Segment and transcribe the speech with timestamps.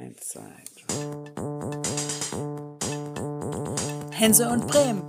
[0.00, 0.40] Eins, zwei,
[0.86, 0.94] drei.
[4.12, 5.02] Hense und Bremen.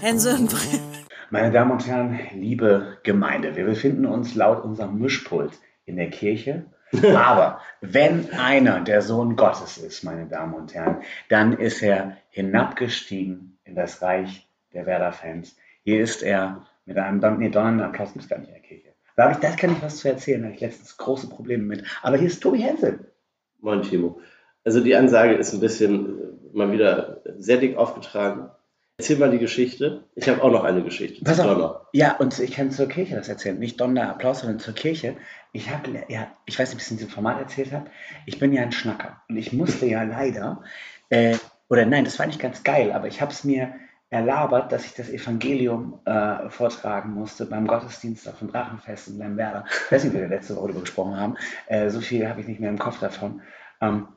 [0.00, 1.04] Hense und Bremen.
[1.30, 5.52] Meine Damen und Herren, liebe Gemeinde, wir befinden uns laut unserem Mischpult
[5.84, 6.64] in der Kirche.
[7.14, 13.58] Aber wenn einer der Sohn Gottes ist, meine Damen und Herren, dann ist er hinabgestiegen
[13.62, 15.56] in das Reich der Werder-Fans.
[15.84, 18.81] Hier ist er mit einem nee, donnernden Applaus, gibt es gar nicht in der Kirche.
[19.16, 21.64] Da habe ich, das kann ich was zu erzählen, da habe ich letztens große Probleme
[21.64, 21.84] mit.
[22.02, 23.12] Aber hier ist Tobi Hensel.
[23.60, 24.20] Moin Timo.
[24.64, 28.50] Also die Ansage ist ein bisschen äh, mal wieder sehr dick aufgetragen.
[28.98, 30.04] Erzähl mal die Geschichte.
[30.14, 31.24] Ich habe auch noch eine Geschichte.
[31.24, 31.86] Pass auf.
[31.92, 33.58] Ja, und ich kann zur Kirche das erzählen.
[33.58, 35.16] Nicht Donner Applaus, sondern zur Kirche.
[35.52, 37.86] Ich habe, ja, ich weiß nicht, ob ich es in diesem Format erzählt habe.
[38.26, 39.22] Ich bin ja ein Schnacker.
[39.28, 40.62] Und ich musste ja leider,
[41.08, 41.36] äh,
[41.68, 43.74] oder nein, das war nicht ganz geil, aber ich habe es mir
[44.12, 49.64] erlabert, dass ich das Evangelium äh, vortragen musste beim Gottesdienst auf dem Drachenfest in Lemberda.
[49.86, 51.36] Ich weiß nicht, wie wir letzte Woche darüber gesprochen haben.
[51.66, 53.40] Äh, so viel habe ich nicht mehr im Kopf davon.
[53.80, 54.08] Ähm,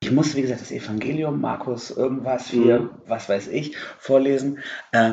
[0.00, 2.90] ich musste, wie gesagt, das Evangelium, Markus, irgendwas, hier, mhm.
[3.06, 4.60] was weiß ich, vorlesen.
[4.90, 5.12] Äh,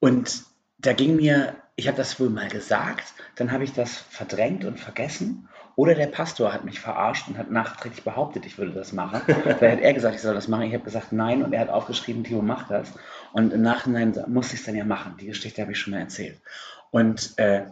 [0.00, 0.44] und
[0.78, 4.80] da ging mir, ich habe das wohl mal gesagt, dann habe ich das verdrängt und
[4.80, 5.50] vergessen.
[5.76, 9.20] Oder der Pastor hat mich verarscht und hat nachträglich behauptet, ich würde das machen.
[9.26, 10.62] Vielleicht hat er gesagt, ich soll das machen.
[10.64, 11.42] Ich habe gesagt, nein.
[11.42, 12.92] Und er hat aufgeschrieben, Timo, mach das.
[13.32, 15.16] Und im Nachhinein musste ich es dann ja machen.
[15.20, 16.40] Die Geschichte habe ich schon mal erzählt.
[16.90, 17.64] Und äh,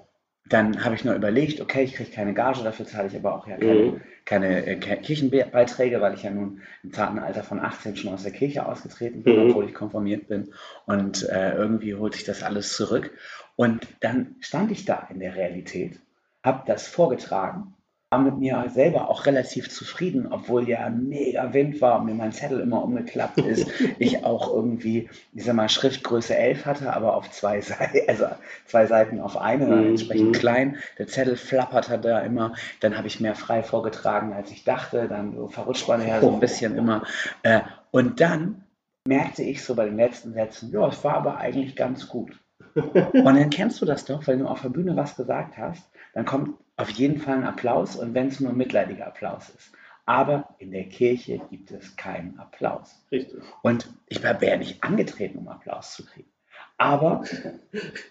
[0.47, 3.47] dann habe ich nur überlegt, okay, ich kriege keine Gage, dafür zahle ich aber auch
[3.47, 4.01] ja keine, mhm.
[4.25, 8.33] keine äh, Kirchenbeiträge, weil ich ja nun im zarten Alter von 18 schon aus der
[8.33, 9.51] Kirche ausgetreten bin, mhm.
[9.51, 10.53] obwohl ich konformiert bin.
[10.87, 13.13] Und äh, irgendwie holte ich das alles zurück.
[13.55, 16.01] Und dann stand ich da in der Realität,
[16.43, 17.75] habe das vorgetragen
[18.13, 22.33] war mit mir selber auch relativ zufrieden, obwohl ja mega Wind war und mir mein
[22.33, 23.71] Zettel immer umgeklappt ist.
[23.99, 28.27] ich auch irgendwie, ich sag mal, Schriftgröße 11 hatte, aber auf zwei Seiten, also
[28.67, 29.87] zwei Seiten auf eine, mhm.
[29.89, 30.77] entsprechend klein.
[30.99, 32.53] Der Zettel flapperte da immer.
[32.81, 35.09] Dann habe ich mehr frei vorgetragen, als ich dachte.
[35.09, 37.05] Dann verrutscht man ja so ein bisschen immer.
[37.43, 37.61] Äh,
[37.93, 38.65] und dann
[39.09, 42.33] merkte ich so bei den letzten Sätzen, ja, es war aber eigentlich ganz gut.
[42.75, 45.83] Und dann kennst du das doch, wenn du auf der Bühne was gesagt hast,
[46.15, 49.73] dann kommt auf jeden Fall ein Applaus und wenn es nur mitleidiger Applaus ist.
[50.05, 53.03] Aber in der Kirche gibt es keinen Applaus.
[53.11, 53.41] Richtig.
[53.63, 56.29] Und ich wäre ja nicht angetreten, um Applaus zu kriegen.
[56.77, 57.23] Aber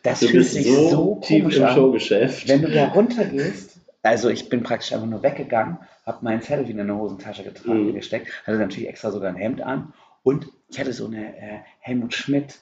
[0.03, 2.47] das fühlt sich so, so tief im an, Showgeschäft.
[2.47, 6.81] Wenn du da runtergehst, also ich bin praktisch einfach nur weggegangen, habe meinen Zettel wieder
[6.81, 7.93] in eine Hosentasche getragen, mhm.
[7.93, 12.13] gesteckt, hatte natürlich extra sogar ein Hemd an und ich hatte so eine äh, Helmut
[12.13, 12.59] Schmidt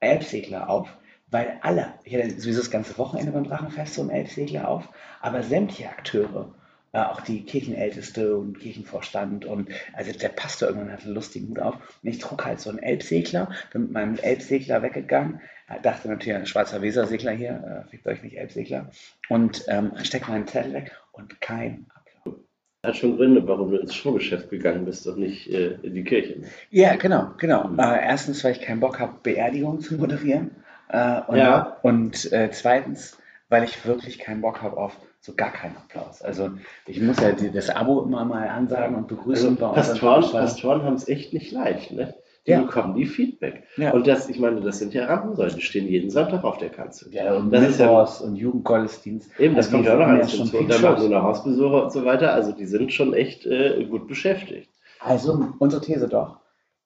[0.00, 0.88] Elbsegler auf
[1.34, 4.88] weil alle, ich hatte sowieso das ganze Wochenende beim Drachenfest so im Elbsegler auf,
[5.20, 6.54] aber sämtliche Akteure,
[6.92, 11.58] äh, auch die Kirchenälteste und Kirchenvorstand und also der Pastor irgendwann hatte einen lustigen Mut
[11.58, 15.40] auf und ich trug halt so einen Elbsegler, bin mit meinem Elbsegler weggegangen,
[15.82, 18.92] dachte natürlich, ein schwarzer Wesersegler hier, äh, fickt euch nicht Elbsegler
[19.28, 21.86] und ähm, steckt meinen Zettel weg und kein.
[22.84, 26.42] Hat schon Gründe, warum du ins Showgeschäft gegangen bist und nicht äh, in die Kirche.
[26.70, 27.74] Ja, genau, genau.
[27.76, 30.52] Äh, erstens, weil ich keinen Bock habe, Beerdigungen zu moderieren.
[30.94, 31.76] Äh, und, ja.
[31.82, 33.18] und äh, zweitens,
[33.48, 36.22] weil ich wirklich keinen Bock habe auf so gar keinen Applaus.
[36.22, 36.50] Also
[36.86, 39.60] ich muss ja die, das Abo immer mal ansagen und begrüßen.
[39.60, 41.90] Also, Pastoren, Pastoren haben es echt nicht leicht.
[41.90, 42.14] Ne?
[42.46, 42.60] Die ja.
[42.60, 43.64] bekommen die Feedback.
[43.76, 43.92] Ja.
[43.92, 47.12] Und das, ich meine, das sind ja Rampensäulen, die stehen jeden Sonntag auf der Kanzel.
[47.12, 49.40] Ja, und das ist ja, und Jugendgottesdienst.
[49.40, 50.58] Eben, das also kommt ja auch noch alles hinzu.
[50.58, 52.34] Und dann machen sie noch Hausbesucher und so weiter.
[52.34, 54.70] Also die sind schon echt äh, gut beschäftigt.
[55.00, 56.36] Also unsere These doch,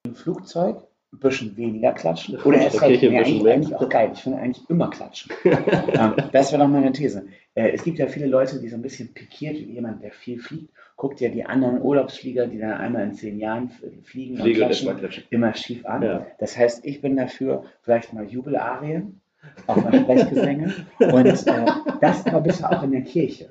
[0.05, 2.39] im Flugzeug ein bisschen weniger klatschen.
[2.39, 4.11] Oder erst recht, nee, eigentlich, eigentlich, auch geil.
[4.13, 5.33] Ich finde eigentlich immer klatschen.
[5.45, 7.27] ähm, das wäre doch meine These.
[7.55, 10.39] Äh, es gibt ja viele Leute, die so ein bisschen pikiert, wie jemand, der viel
[10.39, 13.71] fliegt, guckt ja die anderen Urlaubsflieger, die dann einmal in zehn Jahren
[14.05, 16.03] fliegen Fliege und klatschen, klatschen, immer schief an.
[16.03, 16.27] Ja.
[16.39, 19.21] Das heißt, ich bin dafür vielleicht mal Jubelarien,
[19.67, 21.67] auch mal Sprechgesänge und äh,
[22.01, 23.51] das aber bitte auch in der Kirche.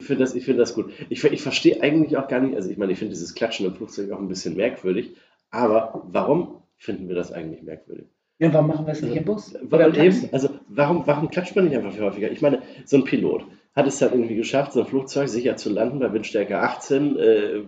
[0.00, 0.92] Ich finde das, find das gut.
[1.08, 3.74] Ich, ich verstehe eigentlich auch gar nicht, also ich meine, ich finde dieses Klatschen im
[3.74, 5.16] Flugzeug auch ein bisschen merkwürdig,
[5.50, 8.06] aber warum finden wir das eigentlich merkwürdig.
[8.38, 9.54] Ja, warum machen wir es nicht im Bus?
[9.70, 12.30] Oder eben, also warum, warum klatscht man nicht einfach viel häufiger?
[12.30, 13.44] Ich meine, so ein Pilot
[13.74, 17.62] hat es dann irgendwie geschafft, so ein Flugzeug sicher zu landen bei Windstärke 18 äh,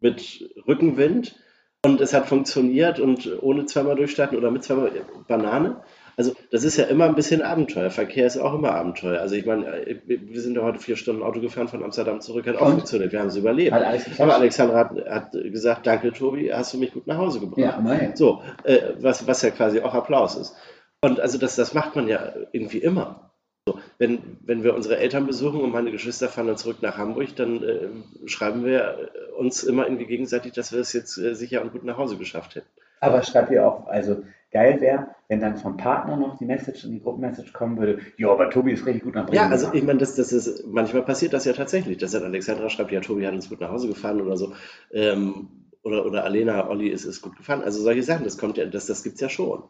[0.00, 1.36] mit Rückenwind
[1.84, 4.90] und es hat funktioniert und ohne zweimal durchstarten oder mit zweimal
[5.28, 5.82] Banane.
[6.16, 7.90] Also das ist ja immer ein bisschen Abenteuer.
[7.90, 9.20] Verkehr ist auch immer Abenteuer.
[9.20, 12.46] Also ich meine, äh, wir sind ja heute vier Stunden Auto gefahren von Amsterdam zurück,
[12.46, 13.12] hat auch funktioniert.
[13.12, 13.72] Wir haben es überlebt.
[13.72, 17.58] Aber Alexandra hat, hat, gesagt, danke Tobi, hast du mich gut nach Hause gebracht.
[17.58, 18.16] Ja, mein.
[18.16, 20.54] So, äh, was, was ja quasi auch Applaus ist.
[21.00, 23.30] Und also das, das macht man ja irgendwie immer.
[23.66, 27.34] So, wenn, wenn wir unsere Eltern besuchen und meine Geschwister fahren dann zurück nach Hamburg,
[27.36, 27.88] dann äh,
[28.26, 31.96] schreiben wir uns immer irgendwie gegenseitig, dass wir es jetzt äh, sicher und gut nach
[31.96, 32.68] Hause geschafft hätten.
[33.00, 34.22] Aber schreibt ihr auch, also
[34.54, 38.30] geil wäre, wenn dann vom Partner noch die Message in die Gruppenmessage kommen würde, ja,
[38.30, 39.36] aber Tobi ist richtig gut nach Bremen.
[39.36, 42.22] Ja, also gefahren." ich meine, das, das ist, manchmal passiert das ja tatsächlich, dass dann
[42.22, 44.54] Alexandra schreibt, ja, Tobi hat uns gut nach Hause gefahren oder so.
[44.92, 45.48] Ähm,
[45.82, 47.62] oder, oder Alena, Olli ist, ist gut gefahren.
[47.62, 49.64] Also solche Sachen, das kommt ja, das, das gibt es ja schon.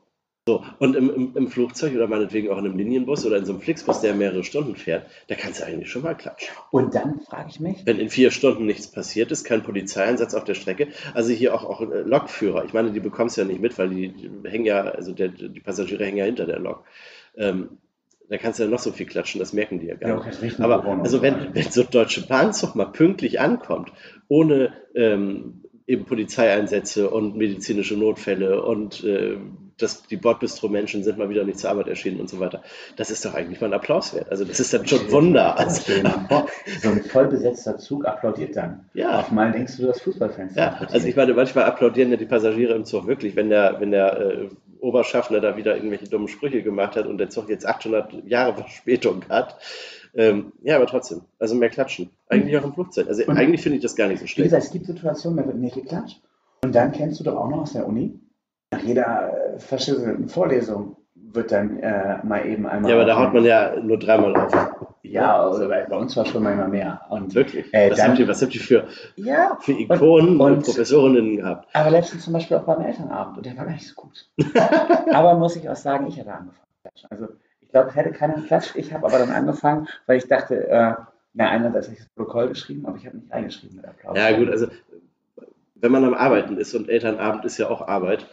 [0.47, 3.53] So, und im, im, im Flugzeug oder meinetwegen auch in einem Linienbus oder in so
[3.53, 6.55] einem Flixbus, der mehrere Stunden fährt, da kannst du eigentlich schon mal klatschen.
[6.71, 10.45] Und dann frage ich mich, Wenn in vier Stunden nichts passiert ist, kein Polizeieinsatz auf
[10.45, 13.63] der Strecke, also hier auch, auch äh, Lokführer, ich meine, die bekommst du ja nicht
[13.63, 16.85] mit, weil die, die hängen ja, also der, die Passagiere hängen ja hinter der Lok.
[17.39, 17.79] Ähm,
[18.29, 20.61] da kannst du ja noch so viel klatschen, das merken die ja gar Ja, nicht.
[20.61, 21.55] Aber also wenn, so.
[21.55, 23.93] wenn so ein deutsche Bahnzug mal pünktlich ankommt,
[24.29, 29.39] ohne ähm, eben Polizeieinsätze und medizinische Notfälle und äh,
[29.79, 32.63] dass die Bordbistro-Menschen sind mal wieder nicht zur Arbeit erschienen und so weiter,
[32.97, 34.31] das ist doch eigentlich mal ein Applaus wert.
[34.31, 35.59] Also das ist dann schon Wunder.
[35.59, 35.93] Also,
[36.83, 38.89] so ein vollbesetzter Zug applaudiert dann.
[38.95, 39.21] Ja.
[39.21, 40.55] Auf mal denkst du, das Fußballfans.
[40.55, 43.91] Ja, also ich meine, manchmal applaudieren ja die Passagiere im Zug wirklich, wenn der, wenn
[43.91, 44.49] der äh,
[44.81, 49.23] Oberschaffner da wieder irgendwelche dummen Sprüche gemacht hat und der Zug jetzt 800 Jahre Verspätung
[49.29, 49.57] hat.
[50.17, 52.11] Ähm, ja, aber trotzdem, also mehr klatschen.
[52.29, 53.09] Eigentlich auch im Flugzeug.
[53.09, 54.47] Also Und- eigentlich finde ich das gar nicht so Wie schlecht.
[54.51, 56.21] gesagt, es gibt Situationen, da wird nicht geklatscht.
[56.63, 58.19] Und dann kennst du doch auch noch aus der Uni,
[58.75, 62.91] nach jeder äh, verschissenen Vorlesung wird dann äh, mal eben einmal.
[62.91, 64.53] Ja, aber da haut man ja nur dreimal auf.
[65.03, 67.03] Ja, also bei, bei uns war schon mal immer mehr.
[67.11, 67.73] Und, Wirklich.
[67.75, 68.87] Äh, was, dann- habt ihr, was habt ihr für,
[69.17, 71.69] ja, für Ikonen und, und- Professorinnen gehabt?
[71.75, 74.27] aber letztens zum Beispiel auch beim Elternabend und der war gar nicht so gut.
[75.13, 76.67] aber muss ich auch sagen, ich hatte angefangen.
[77.11, 77.29] Also
[77.61, 78.77] ich glaube, es hätte keiner geklatscht.
[78.77, 80.95] Ich habe aber dann angefangen, weil ich dachte, äh,
[81.35, 84.17] na, einerseits habe ich das Protokoll geschrieben, aber ich habe nicht eingeschrieben mit Applaus.
[84.17, 84.69] Ja, gut, also
[85.75, 88.27] wenn man am Arbeiten ist und Elternabend ist ja auch Arbeit,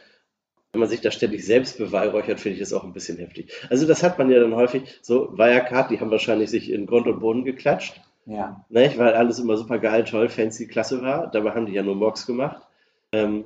[0.74, 3.52] wenn man sich da ständig selbst beweihräuchert, finde ich das auch ein bisschen heftig.
[3.70, 7.08] Also das hat man ja dann häufig, so Wirecard, die haben wahrscheinlich sich in Grund
[7.08, 8.64] und Boden geklatscht, Ja.
[8.70, 8.98] nicht?
[8.98, 11.30] weil alles immer super geil, toll, fancy, klasse war.
[11.30, 12.66] Dabei haben die ja nur Murks gemacht.
[13.12, 13.46] Ähm,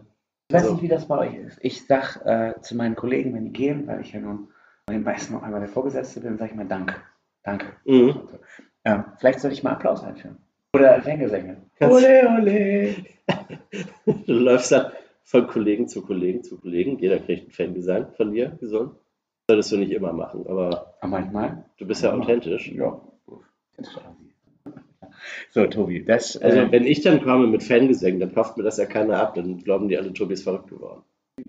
[0.50, 0.74] Ich weiß So.
[0.74, 1.58] nicht, wie das bei euch ist.
[1.62, 4.50] Ich sag äh, zu meinen Kollegen, wenn die gehen, weil ich ja nun
[4.86, 6.96] bei den meisten noch einmal der Vorgesetzte bin, sage ich mal Danke.
[7.44, 7.66] Danke.
[7.86, 8.20] mhm.
[8.84, 10.38] Ähm, vielleicht sollte ich mal Applaus einführen.
[10.76, 11.58] Oder Fangesänge.
[11.80, 12.96] Kannst- Ole, ole.
[14.28, 14.92] Du läufst dann
[15.26, 16.98] von Kollegen zu Kollegen zu Kollegen.
[17.00, 18.92] Jeder kriegt einen Fangesang von dir gesungen.
[19.50, 21.66] Solltest du nicht immer machen, aber Aber manchmal.
[21.78, 22.72] du bist ja authentisch.
[22.72, 23.02] Ja.
[25.52, 26.38] So, Tobi, das.
[26.38, 29.36] Also äh, wenn ich dann komme mit Fangesängen, dann kauft mir das ja keiner ab,
[29.36, 31.04] dann glauben die alle, Tobi ist verrückt geworden.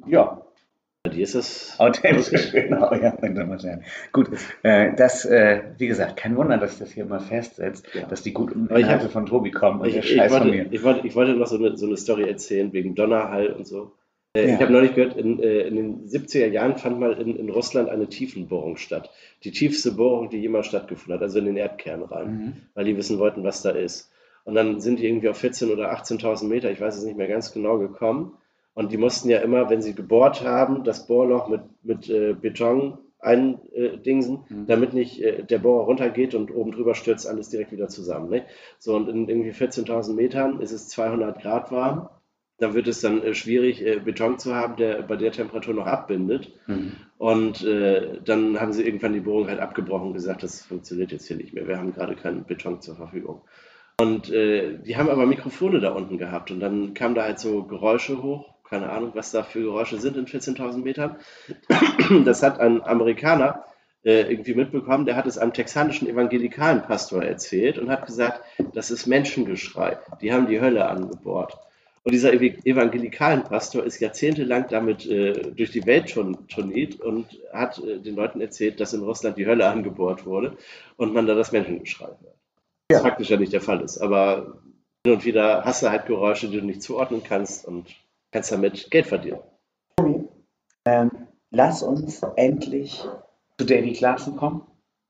[0.06, 0.45] ja,
[1.16, 1.74] dir ist das.
[1.78, 2.94] authentisch, genau.
[2.94, 3.16] Ja.
[4.12, 4.30] Gut,
[4.62, 8.06] äh, das, äh, wie gesagt, kein Wunder, dass das hier immer festsetzt, Ja.
[8.06, 10.56] dass die guten ich Inhalte von Tobi kommen und Ich, der ich, Scheiß von wollte,
[10.56, 10.66] mir.
[10.70, 13.92] ich, wollte, ich wollte noch so eine, so eine Story erzählen wegen Donnerhall und so.
[14.36, 14.54] Äh, Ja.
[14.54, 17.88] Ich habe neulich gehört, in, äh, in den 70er Jahren fand mal in, in Russland
[17.88, 19.10] eine Tiefenbohrung statt.
[19.44, 22.52] Die tiefste Bohrung, die jemals stattgefunden hat, also in den Erdkern rein, Mhm.
[22.74, 24.10] weil die wissen wollten, was da ist.
[24.44, 27.26] Und dann sind die irgendwie auf 14.000 oder 18.000 Meter, ich weiß es nicht mehr
[27.26, 28.34] ganz genau, gekommen.
[28.76, 32.98] Und die mussten ja immer, wenn sie gebohrt haben, das Bohrloch mit, mit äh, Beton
[33.18, 34.66] eindingsen, Mhm.
[34.66, 38.28] damit nicht äh, der Bohrer runtergeht und oben drüber stürzt alles direkt wieder zusammen.
[38.28, 38.44] Ne?
[38.78, 42.10] So, und in irgendwie 14.000 Metern ist es 200 Grad warm.
[42.58, 45.86] Dann wird es dann äh, schwierig, äh, Beton zu haben, der bei der Temperatur noch
[45.86, 46.52] abbindet.
[46.66, 46.92] Mhm.
[47.16, 51.26] Und äh, dann haben sie irgendwann die Bohrung halt abgebrochen und gesagt, das funktioniert jetzt
[51.26, 51.66] hier nicht mehr.
[51.66, 53.40] Wir haben gerade keinen Beton zur Verfügung.
[53.98, 57.64] Und äh, die haben aber Mikrofone da unten gehabt und dann kamen da halt so
[57.64, 58.52] Geräusche hoch.
[58.68, 61.16] Keine Ahnung, was da für Geräusche sind in 14.000 Metern.
[62.24, 63.64] Das hat ein Amerikaner
[64.04, 68.40] äh, irgendwie mitbekommen, der hat es einem texanischen evangelikalen Pastor erzählt und hat gesagt,
[68.74, 69.98] das ist Menschengeschrei.
[70.20, 71.58] Die haben die Hölle angebohrt.
[72.04, 77.26] Und dieser ev- evangelikalen Pastor ist jahrzehntelang damit äh, durch die Welt schon turniert und
[77.52, 80.56] hat äh, den Leuten erzählt, dass in Russland die Hölle angebohrt wurde
[80.96, 82.36] und man da das Menschengeschrei hört.
[82.92, 82.98] Ja.
[82.98, 83.98] Was faktisch ja nicht der Fall ist.
[83.98, 84.58] Aber
[85.04, 87.86] hin und wieder hast du halt Geräusche, die du nicht zuordnen kannst und
[88.32, 89.40] kannst damit Geld verdienen.
[90.84, 91.10] Ähm,
[91.50, 93.04] lass uns endlich
[93.58, 94.66] zu Davy Klaassen kommen,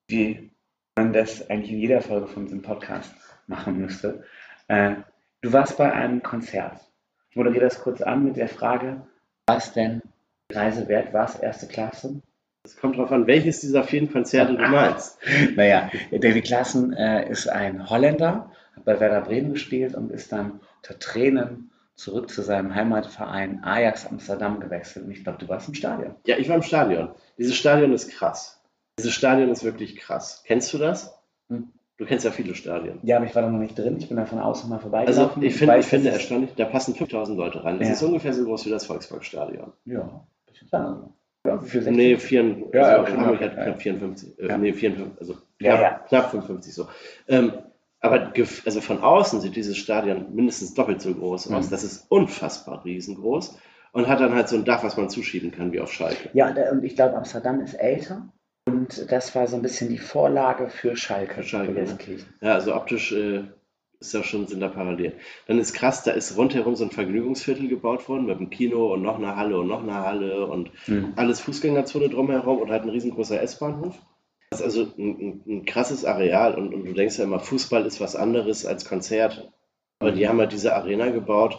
[0.08, 0.50] wie
[0.96, 3.14] man das eigentlich in jeder Folge von diesem Podcast
[3.46, 4.24] machen müsste.
[4.68, 4.96] Äh,
[5.42, 6.80] du warst bei einem Konzert.
[7.30, 9.06] Ich moderiere das kurz an mit der Frage,
[9.46, 10.02] was denn
[10.50, 12.22] die Reise wert war, es erste Klasse?
[12.64, 15.18] Es kommt darauf an, welches dieser vielen Konzerte du meinst.
[15.56, 20.60] Naja, Davy Klaassen äh, ist ein Holländer, hat bei Werder Bremen gespielt und ist dann
[20.78, 25.06] unter Tränen zurück zu seinem Heimatverein Ajax Amsterdam gewechselt.
[25.06, 26.14] Und ich glaube, du warst im Stadion.
[26.26, 27.08] Ja, ich war im Stadion.
[27.38, 28.62] Dieses Stadion ist krass.
[28.98, 30.42] Dieses Stadion ist wirklich krass.
[30.46, 31.18] Kennst du das?
[31.48, 31.68] Hm.
[31.98, 32.98] Du kennst ja viele Stadien.
[33.02, 33.96] Ja, aber ich war da noch nicht drin.
[33.98, 35.42] Ich bin da von außen mal Also vorbeigelaufen.
[35.42, 37.78] ich finde, weiß, ich finde erstaunlich, da passen 5000 Leute rein.
[37.78, 37.94] Das Ja.
[37.94, 39.72] ist ungefähr so groß wie das Volksparkstadion.
[39.86, 41.08] Ja, ein bisschen kleiner.
[41.46, 41.82] Ja, wie viel?
[41.82, 41.96] 60?
[41.96, 42.42] Nee, 4,
[42.74, 43.64] Ja, also ja, okay, hat ja.
[43.64, 44.58] knapp 54, äh, Ja.
[44.58, 46.86] nee, 54, also knapp, knapp 55 so.
[47.28, 47.52] Ähm,
[48.06, 48.32] aber
[48.64, 51.66] also von außen sieht dieses Stadion mindestens doppelt so groß aus.
[51.66, 51.70] Mhm.
[51.70, 53.58] Das ist unfassbar riesengroß.
[53.92, 56.28] und hat dann halt so ein Dach, was man zuschieben kann, wie auf Schalke.
[56.34, 58.28] Ja, und ich glaube, Amsterdam ist älter.
[58.68, 61.36] Und das war so ein bisschen die Vorlage für Schalke.
[61.36, 62.26] Für Schalke, Gelsenkirchen.
[62.42, 63.44] Ja, also optisch äh,
[64.00, 65.14] ist da schon, sind da parallel.
[65.46, 69.02] Dann ist krass, da ist rundherum so ein Vergnügungsviertel gebaut worden mit einem Kino und
[69.02, 71.12] noch eine Halle und noch eine Halle und Mhm.
[71.16, 73.94] alles Fußgängerzone drumherum und halt ein riesengroßer S-Bahnhof.
[74.60, 77.84] Das ist also ein, ein, ein krasses Areal und, und du denkst ja immer, Fußball
[77.84, 79.50] ist was anderes als Konzert.
[79.98, 81.58] Aber die haben halt diese Arena gebaut,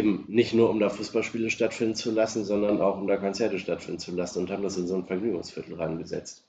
[0.00, 4.00] eben nicht nur um da Fußballspiele stattfinden zu lassen, sondern auch um da Konzerte stattfinden
[4.00, 6.44] zu lassen und haben das in so ein Vergnügungsviertel reingesetzt.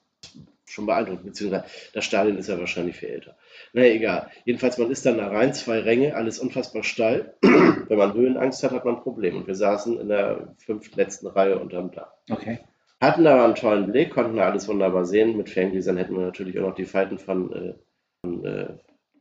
[0.65, 3.37] Schon beeindruckend, beziehungsweise das Stadion ist ja wahrscheinlich viel älter.
[3.71, 4.31] Naja, egal.
[4.43, 7.35] Jedenfalls, man ist dann da rein, zwei Ränge, alles unfassbar steil.
[7.41, 9.37] Wenn man Höhenangst hat, hat man ein Problem.
[9.37, 12.11] Und wir saßen in der fünftletzten Reihe unterm Dach.
[12.29, 12.59] Okay.
[13.01, 15.37] Hatten aber einen tollen Blick, konnten alles wunderbar sehen.
[15.37, 17.73] Mit Ferngläsern hätten wir natürlich auch noch die Falten von, äh,
[18.21, 18.69] von äh,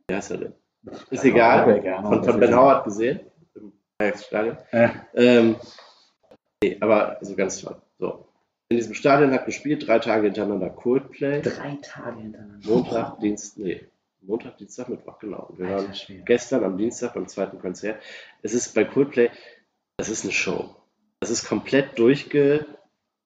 [0.07, 0.53] wie heißt er denn?
[1.11, 1.81] Ist egal.
[2.03, 3.19] Von, von Ben Howard gesehen.
[3.55, 4.57] Im Ajax-Stadion.
[4.71, 5.55] Äh, Ähm,
[6.63, 7.75] nee, aber also ganz toll.
[7.99, 8.27] So.
[8.69, 11.41] In diesem Stadion hat gespielt, drei Tage hintereinander Coldplay.
[11.41, 12.67] drei Tage hintereinander.
[12.67, 13.85] Montag, Dienst, nee,
[14.21, 15.53] Montag, Dienstag, Mittwoch, genau.
[15.55, 15.93] Wir waren
[16.25, 18.01] gestern am Dienstag beim zweiten Konzert.
[18.41, 19.29] Es ist bei Coldplay,
[19.97, 20.75] das ist eine Show.
[21.21, 22.65] Das ist komplett durchge,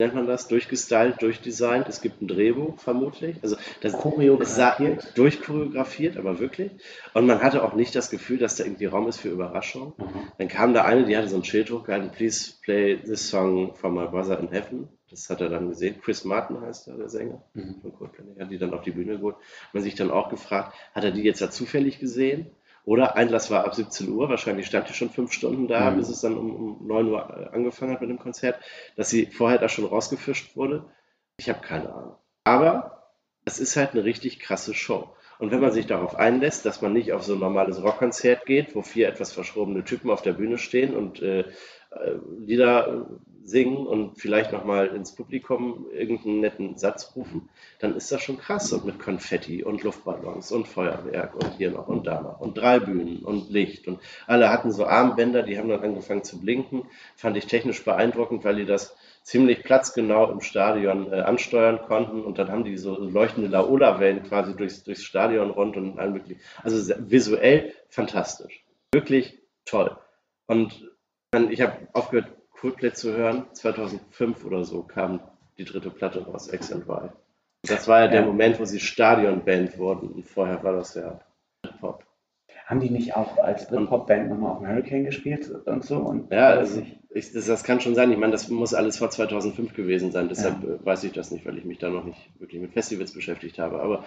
[0.01, 1.88] nennt man das, durchgestylt, durchdesignt.
[1.88, 3.38] Es gibt ein Drehbuch, vermutlich.
[3.41, 5.17] Also das, Choreografiert.
[5.17, 6.72] durchchoreografiert, aber wirklich.
[7.13, 9.93] Und man hatte auch nicht das Gefühl, dass da irgendwie Raum ist für Überraschung.
[9.98, 10.05] Mhm.
[10.38, 13.93] Dann kam da eine, die hatte so ein Schild hochgehalten, please play this song from
[13.96, 14.89] my brother in heaven.
[15.10, 15.96] Das hat er dann gesehen.
[16.01, 17.75] Chris Martin heißt er, der Sänger Mhm.
[17.81, 18.24] von Coldplay.
[18.36, 19.36] Der hat die dann auf die Bühne geholt.
[19.74, 22.48] Man sich dann auch gefragt, hat er die jetzt da zufällig gesehen?
[22.91, 25.95] Oder Einlass war ab 17 Uhr, wahrscheinlich stand die schon fünf Stunden da, Mhm.
[25.95, 27.19] bis es dann um, um 9 Uhr
[27.50, 28.60] äh, angefangen hat mit dem Konzert,
[28.98, 30.83] dass sie vorher da schon rausgefischt wurde.
[31.38, 32.15] Ich habe keine Ahnung.
[32.43, 33.13] Aber
[33.45, 35.07] es ist halt eine richtig krasse Show.
[35.39, 38.75] Und wenn man sich darauf einlässt, dass man nicht auf so ein normales Rockkonzert geht,
[38.75, 41.45] wo vier etwas verschrobene Typen auf der Bühne stehen und äh, äh,
[42.39, 48.21] Lieder äh, singen und vielleicht nochmal ins Publikum irgendeinen netten Satz rufen, dann ist das
[48.21, 48.71] schon krass.
[48.71, 52.79] Und mit Konfetti und Luftballons und Feuerwerk und hier noch und da noch und drei
[52.79, 53.88] Bühnen und Licht.
[53.88, 56.83] Und alle hatten so Armbänder, die haben dann angefangen zu blinken.
[57.15, 62.24] Fand ich technisch beeindruckend, weil die das ziemlich platzgenau im Stadion äh, ansteuern konnten.
[62.24, 66.41] Und dann haben die so leuchtende Laola-Wellen quasi durchs, durchs Stadion rund und allen möglichen.
[66.63, 68.63] Also visuell fantastisch.
[68.93, 69.98] Wirklich toll.
[70.48, 70.91] Und
[71.50, 73.45] ich habe aufgehört, Coldplay zu hören.
[73.53, 75.21] 2005 oder so kam
[75.57, 77.09] die dritte Platte raus, X and Y.
[77.67, 78.25] Das war ja der Ja.
[78.25, 80.09] Moment, wo sie Stadionband wurden.
[80.09, 81.21] Und vorher war das ja
[81.79, 82.03] Pop.
[82.65, 85.97] Haben die nicht auch als Britpop-Band nochmal auf dem Hurricane gespielt und so?
[85.97, 88.11] Und Ja, also ich, das, das kann schon sein.
[88.11, 90.27] Ich meine, das muss alles vor 2005 gewesen sein.
[90.29, 93.13] Deshalb äh, weiß ich das nicht, weil ich mich da noch nicht wirklich mit Festivals
[93.13, 93.81] beschäftigt habe.
[93.81, 94.03] Aber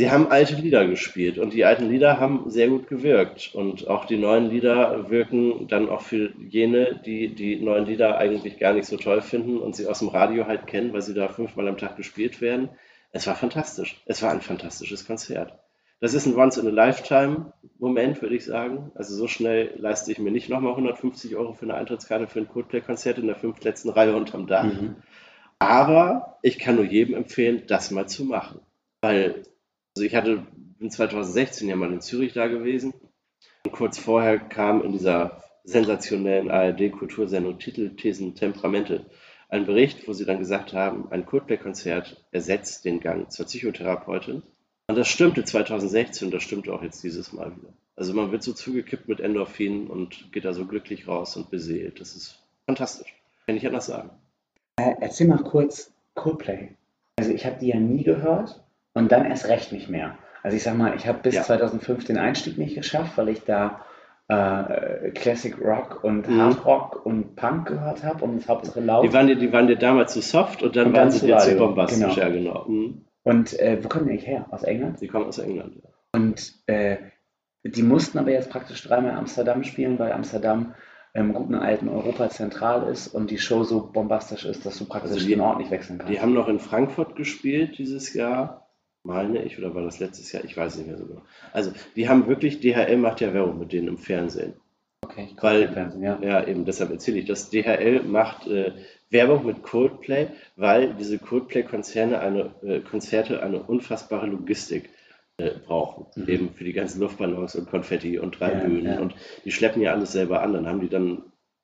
[0.00, 3.54] sie haben alte Lieder gespielt und die alten Lieder haben sehr gut gewirkt.
[3.54, 8.58] Und auch die neuen Lieder wirken dann auch für jene, die die neuen Lieder eigentlich
[8.58, 11.28] gar nicht so toll finden und sie aus dem Radio halt kennen, weil sie da
[11.28, 12.70] fünfmal am Tag gespielt werden.
[13.12, 14.02] Es war fantastisch.
[14.06, 15.56] Es war ein fantastisches Konzert.
[16.00, 18.90] Das ist ein Once-in-a-Lifetime-Moment, würde ich sagen.
[18.94, 22.48] Also so schnell leiste ich mir nicht nochmal 150 Euro für eine Eintrittskarte für ein
[22.48, 24.64] Coldplay-Konzert in der fünftletzten Reihe unterm Dach.
[24.64, 24.96] Mhm.
[25.60, 28.60] Aber ich kann nur jedem empfehlen, das mal zu machen.
[29.00, 29.44] Weil,
[29.96, 30.44] also ich hatte,
[30.78, 32.92] bin 2016 ja mal in Zürich da gewesen.
[33.64, 39.06] Und kurz vorher kam in dieser sensationellen ARD-Kultursendung Titel, Thesen, Temperamente
[39.48, 44.42] ein Bericht, wo sie dann gesagt haben, ein Coldplay-Konzert ersetzt den Gang zur Psychotherapeutin.
[44.88, 47.72] Und das stimmte 2016 und das stimmt auch jetzt dieses Mal wieder.
[47.96, 52.00] Also man wird so zugekippt mit Endorphinen und geht da so glücklich raus und beseelt.
[52.00, 53.14] Das ist fantastisch.
[53.46, 54.10] Kann ich anders sagen.
[54.76, 56.70] Äh, erzähl mal kurz Coldplay.
[57.16, 58.63] Also ich habe die ja nie gehört
[58.94, 60.16] und dann erst recht nicht mehr.
[60.42, 61.42] Also ich sag mal, ich habe bis Ja.
[61.42, 63.80] 2005 den Einstieg nicht geschafft, weil ich da
[64.28, 66.40] äh, Classic Rock und Mhm.
[66.40, 69.04] Hard Rock und Punk gehört habe und es Hauptsache laut.
[69.04, 71.20] Die waren, dir, die waren dir damals zu soft und dann Und waren dann sie
[71.20, 71.98] zu dir zu bombastisch.
[72.00, 72.14] genau.
[72.14, 72.64] Ja, genau.
[72.66, 73.04] Mhm.
[73.22, 74.46] Und äh, wo kommen die eigentlich her?
[74.50, 75.00] Aus England?
[75.02, 75.76] Die kommen aus England.
[75.76, 75.90] Ja.
[76.14, 76.96] Und äh,
[77.64, 80.74] die mussten aber jetzt praktisch dreimal Amsterdam spielen, weil Amsterdam
[81.14, 85.12] im guten alten Europa zentral ist und die Show so bombastisch ist, dass du praktisch
[85.12, 86.12] Also die- den Ort nicht wechseln kannst.
[86.12, 88.63] Die haben noch in Frankfurt gespielt dieses Jahr,
[89.04, 90.44] meine ich, oder war das letztes Jahr?
[90.44, 91.22] Ich weiß nicht mehr so genau.
[91.52, 94.54] Also, die haben wirklich, DHL macht ja Werbung mit denen im Fernsehen.
[95.04, 96.18] okay, ich weil- Fernsehen, ja.
[96.22, 97.50] Ja, eben, deshalb erzähle ich das.
[97.50, 98.72] DHL macht äh,
[99.10, 104.88] Werbung mit Coldplay, weil diese Coldplay-Konzerne eine, äh, Konzerte eine unfassbare Logistik
[105.36, 106.06] äh, brauchen.
[106.16, 106.28] Mhm.
[106.28, 108.86] Eben für die ganzen Luftballons und Konfetti und drei Ja, Bühnen.
[108.94, 108.98] ja.
[109.00, 110.54] Und die schleppen ja alles selber an.
[110.54, 111.22] Dann haben die dann,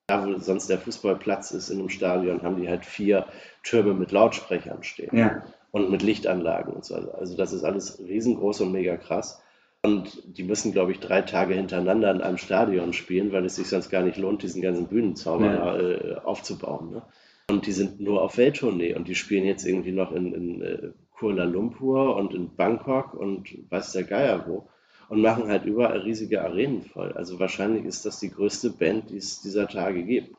[0.09, 3.27] da wo sonst der Fußballplatz ist in einem Stadion, haben die halt vier
[3.63, 6.95] Türme mit Lautsprechern stehen Ja, und mit Lichtanlagen und so.
[6.95, 9.43] Also das ist alles riesengroß und mega krass.
[9.83, 13.69] Und die müssen, glaube ich, drei Tage hintereinander in einem Stadion spielen, weil es sich
[13.69, 15.79] sonst gar nicht lohnt, diesen ganzen Bühnenzauber Ja.
[15.79, 16.91] äh, aufzubauen.
[16.91, 17.03] Ne?
[17.51, 20.91] Und die sind nur auf Welttournee und die spielen jetzt irgendwie noch in, in äh,
[21.13, 24.69] Kuala Lumpur und in Bangkok und weiß der Geier wo
[25.09, 27.13] und machen halt überall riesige Arenen voll.
[27.13, 30.37] Also wahrscheinlich ist das die größte Band, die es dieser Tage gibt.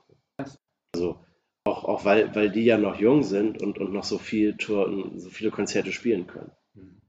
[0.93, 1.17] Also
[1.65, 5.19] auch, auch weil, weil die ja noch jung sind und, und noch so viel Touren,
[5.19, 6.51] so viele Konzerte spielen können.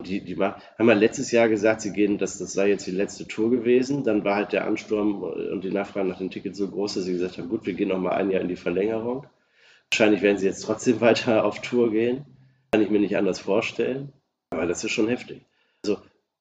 [0.04, 2.90] Die, die ma- haben ja letztes Jahr gesagt, sie gehen, dass das sei jetzt die
[2.92, 4.02] letzte Tour gewesen.
[4.04, 7.12] Dann war halt der Ansturm und die Nachfrage nach den Tickets so groß, dass sie
[7.12, 9.26] gesagt haben, gut, wir gehen noch mal ein Jahr in die Verlängerung.
[9.90, 12.26] Wahrscheinlich werden sie jetzt trotzdem weiter auf Tour gehen.
[12.72, 14.12] Kann ich mir nicht anders vorstellen.
[14.50, 15.42] Aber das ist schon heftig.
[15.84, 15.98] Also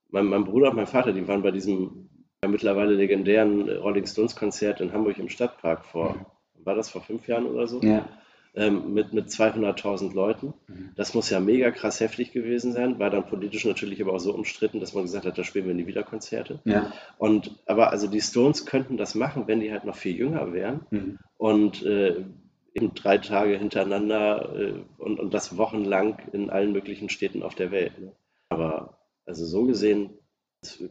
[0.10, 2.10] mein, mein Bruder und mein Vater, die waren bei diesem
[2.44, 7.27] ja, mittlerweile legendären Rolling Stones Konzert in Hamburg im Stadtpark vor, war das vor fünf
[7.27, 7.82] Jahren oder so?
[7.82, 8.08] Ja.
[8.53, 10.53] ähm, mit, mit 200.000 Leuten.
[10.68, 10.91] Mhm.
[10.96, 14.34] Das muss ja mega krass heftig gewesen sein, war dann politisch natürlich aber auch so
[14.34, 16.60] umstritten, dass man gesagt hat, da spielen wir nie wieder Konzerte.
[16.65, 16.91] Ja.
[17.18, 20.82] Und aber also die Stones könnten das machen, wenn die halt noch viel jünger wären
[20.89, 21.20] Mhm.
[21.38, 22.25] und äh,
[22.74, 27.72] eben drei Tage hintereinander äh, und, und das wochenlang in allen möglichen Städten auf der
[27.72, 28.00] Welt.
[28.00, 28.12] Ne?
[28.50, 30.10] Aber also so gesehen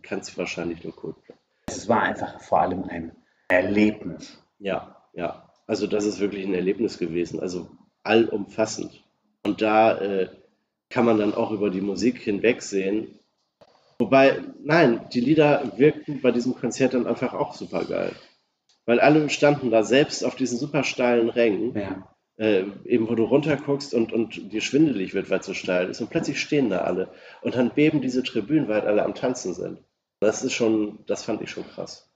[0.03, 1.35] kann es wahrscheinlich nur Coldplay.
[1.67, 3.13] Es war einfach vor allem ein
[3.49, 4.43] Erlebnis.
[4.59, 5.50] Ja, ja.
[5.71, 7.69] Also das ist wirklich ein Erlebnis gewesen, also
[8.03, 9.05] allumfassend.
[9.45, 10.29] Und da äh,
[10.89, 13.21] kann man dann auch über die Musik hinwegsehen.
[14.01, 18.11] Wobei, nein, die Lieder wirkten bei diesem Konzert dann einfach auch super geil.
[18.85, 22.09] Weil alle standen da selbst auf diesen super steilen Rängen, Ja.
[22.37, 26.01] äh, eben wo du runterguckst und, und dir schwindelig wird, weil es so steil ist.
[26.01, 27.11] Und plötzlich stehen da alle.
[27.43, 29.79] Und dann beben diese Tribünen, weil alle am Tanzen sind.
[30.19, 32.11] Das ist schon, das fand ich schon krass.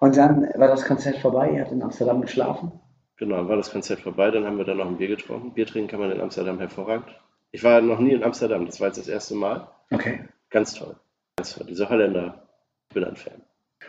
[0.00, 2.80] Und dann war das Konzert vorbei, ihr habt in Amsterdam geschlafen.
[3.16, 5.54] Genau, dann war das Konzert vorbei, dann haben wir dann noch ein Bier getrunken.
[5.54, 7.08] Bier trinken kann man in Amsterdam hervorragend.
[7.52, 9.68] Ich war noch nie in Amsterdam, das war jetzt das erste Mal.
[9.90, 10.28] Okay.
[10.50, 10.96] Ganz toll.
[11.36, 11.66] Ganz toll.
[11.68, 12.48] Diese Holländer,
[12.88, 13.42] ich bin ein Fan.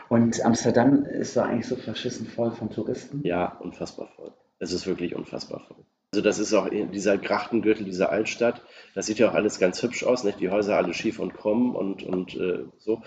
[0.10, 3.22] Und Amsterdam ist doch eigentlich so verschissen voll von Touristen.
[3.24, 4.34] Ja, unfassbar voll.
[4.60, 5.84] Es ist wirklich unfassbar voll.
[6.14, 8.62] Also das ist auch dieser Grachtengürtel, dieser Altstadt.
[8.94, 10.40] Das sieht ja auch alles ganz hübsch aus, nicht?
[10.40, 13.02] Die Häuser alle schief und krumm und, und äh, so.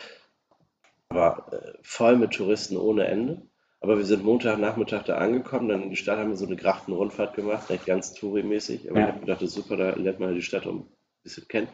[1.08, 3.42] Aber äh, voll mit Touristen ohne Ende.
[3.80, 7.34] Aber wir sind Montagnachmittag da angekommen, dann in die Stadt haben wir so eine Grachtenrundfahrt
[7.36, 8.90] gemacht, nicht ganz Touri-mäßig.
[8.90, 9.06] Aber Ja.
[9.06, 10.86] ich habe gedacht, das ist super, da lernt man die Stadt um ein
[11.22, 11.68] bisschen kennen.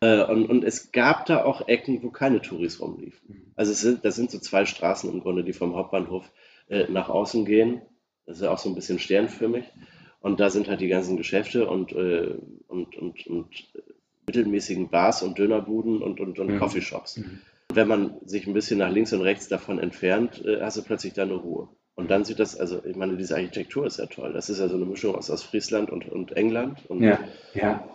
[0.00, 3.52] Äh, und, und es gab da auch Ecken, wo keine Touris rumliefen.
[3.54, 6.30] Also es sind, das sind so zwei Straßen im Grunde, die vom Hauptbahnhof
[6.68, 7.80] äh, nach außen gehen.
[8.26, 9.64] Das ist ja auch so ein bisschen sternförmig.
[10.20, 12.34] Und da sind halt die ganzen Geschäfte und, äh,
[12.66, 13.48] und, und, und
[14.26, 16.58] mittelmäßigen Bars und Dönerbuden und, und, und Mhm.
[16.58, 17.18] Coffeeshops.
[17.18, 17.40] Mhm.
[17.72, 21.12] Wenn man sich ein bisschen nach links und rechts davon entfernt, äh, hast du plötzlich
[21.12, 21.68] da eine Ruhe.
[21.94, 24.32] Und dann sieht das, also ich meine, diese Architektur ist ja toll.
[24.34, 27.18] Das ist ja so eine Mischung aus, aus Friesland und, und England und Ja.
[27.54, 27.88] Ja.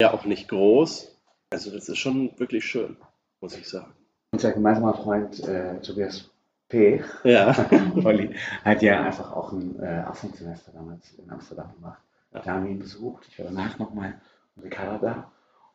[0.00, 1.18] ja auch nicht groß.
[1.50, 2.96] Also das ist schon wirklich schön,
[3.42, 3.92] muss ich sagen.
[4.32, 6.30] Unser gemeinsamer Freund äh, Tobias
[6.70, 7.04] P.
[7.24, 7.54] Ja.
[8.04, 12.00] Olli hat ja einfach auch ein äh, Auslandssemester damals in Amsterdam gemacht.
[12.32, 12.40] Ja.
[12.40, 13.26] Da haben wir ihn besucht.
[13.28, 14.18] Ich war danach nochmal
[14.56, 15.32] in Ricarda da.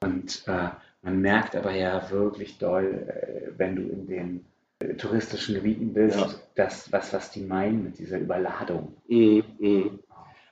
[0.08, 0.70] Und äh,
[1.02, 4.46] man merkt aber ja wirklich doll, äh, wenn du in den
[4.80, 6.30] äh, touristischen Gebieten bist, Ja.
[6.56, 8.96] das, was, was die meinen mit dieser Überladung.
[9.08, 10.00] Mm, mm.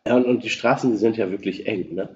[0.07, 1.95] Ja, und, und die Straßen, die sind ja wirklich eng.
[1.95, 2.15] Ne?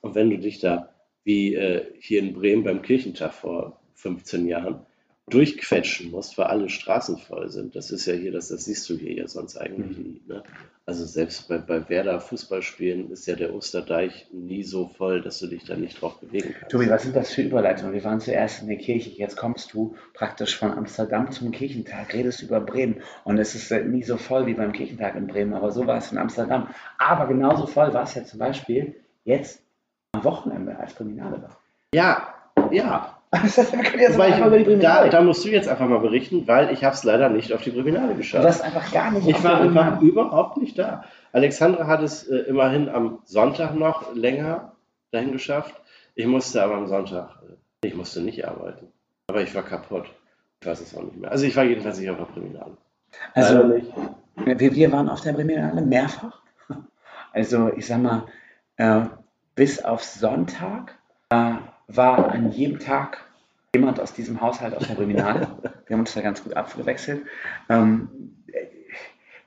[0.00, 0.92] Und wenn du dich da,
[1.24, 4.86] wie äh, hier in Bremen beim Kirchentag vor 15 Jahren,
[5.30, 8.96] durchquetschen musst, weil alle Straßen voll sind, das ist ja hier, das, das siehst du
[8.96, 10.02] hier ja sonst eigentlich Mhm.
[10.02, 10.22] nie.
[10.26, 10.42] Ne?
[10.86, 15.46] Also selbst bei, bei Werder Fußballspielen ist ja der Osterdeich nie so voll, dass du
[15.46, 16.72] dich da nicht drauf bewegen kannst.
[16.72, 17.92] Tobi, was sind das für Überleitungen?
[17.94, 22.42] Wir waren zuerst in der Kirche, jetzt kommst du praktisch von Amsterdam zum Kirchentag, redest
[22.42, 25.70] über Bremen und es ist äh, nie so voll wie beim Kirchentag in Bremen, aber
[25.70, 26.68] so war es in Amsterdam.
[26.98, 29.62] Aber genauso voll war es ja zum Beispiel jetzt
[30.12, 31.60] am Wochenende, als Kriminale war.
[31.94, 32.34] Ja,
[32.72, 33.19] ja.
[33.32, 36.48] Wir können jetzt einfach über die ich, da, da musst du jetzt einfach mal berichten,
[36.48, 38.44] weil ich habe es leider nicht auf die Kriminale Du geschafft.
[38.44, 40.00] warst einfach gar nicht Ich war Priminale.
[40.04, 41.04] überhaupt nicht da.
[41.32, 44.72] Alexandra hat es äh, immerhin am Sonntag noch länger
[45.12, 45.74] dahin geschafft.
[46.16, 47.36] Ich musste aber am Sonntag,
[47.82, 48.88] äh, ich musste nicht arbeiten.
[49.28, 50.06] Aber ich war kaputt.
[50.60, 51.30] Ich weiß es auch nicht mehr.
[51.30, 52.76] Also ich war jedenfalls nicht auf der Kriminale.
[53.34, 53.92] Also, nicht.
[54.44, 56.40] wir, wir waren auf der Priminale mehrfach.
[57.32, 58.24] Also, ich sag mal,
[58.76, 59.02] äh,
[59.54, 60.98] bis auf Sonntag
[61.30, 61.54] äh,
[61.96, 63.18] war an jedem Tag
[63.74, 65.48] jemand aus diesem Haushalt auf der Priminale.
[65.86, 67.22] Wir haben uns da ganz gut abgewechselt.
[67.68, 68.08] Ähm,
[68.52, 68.66] äh,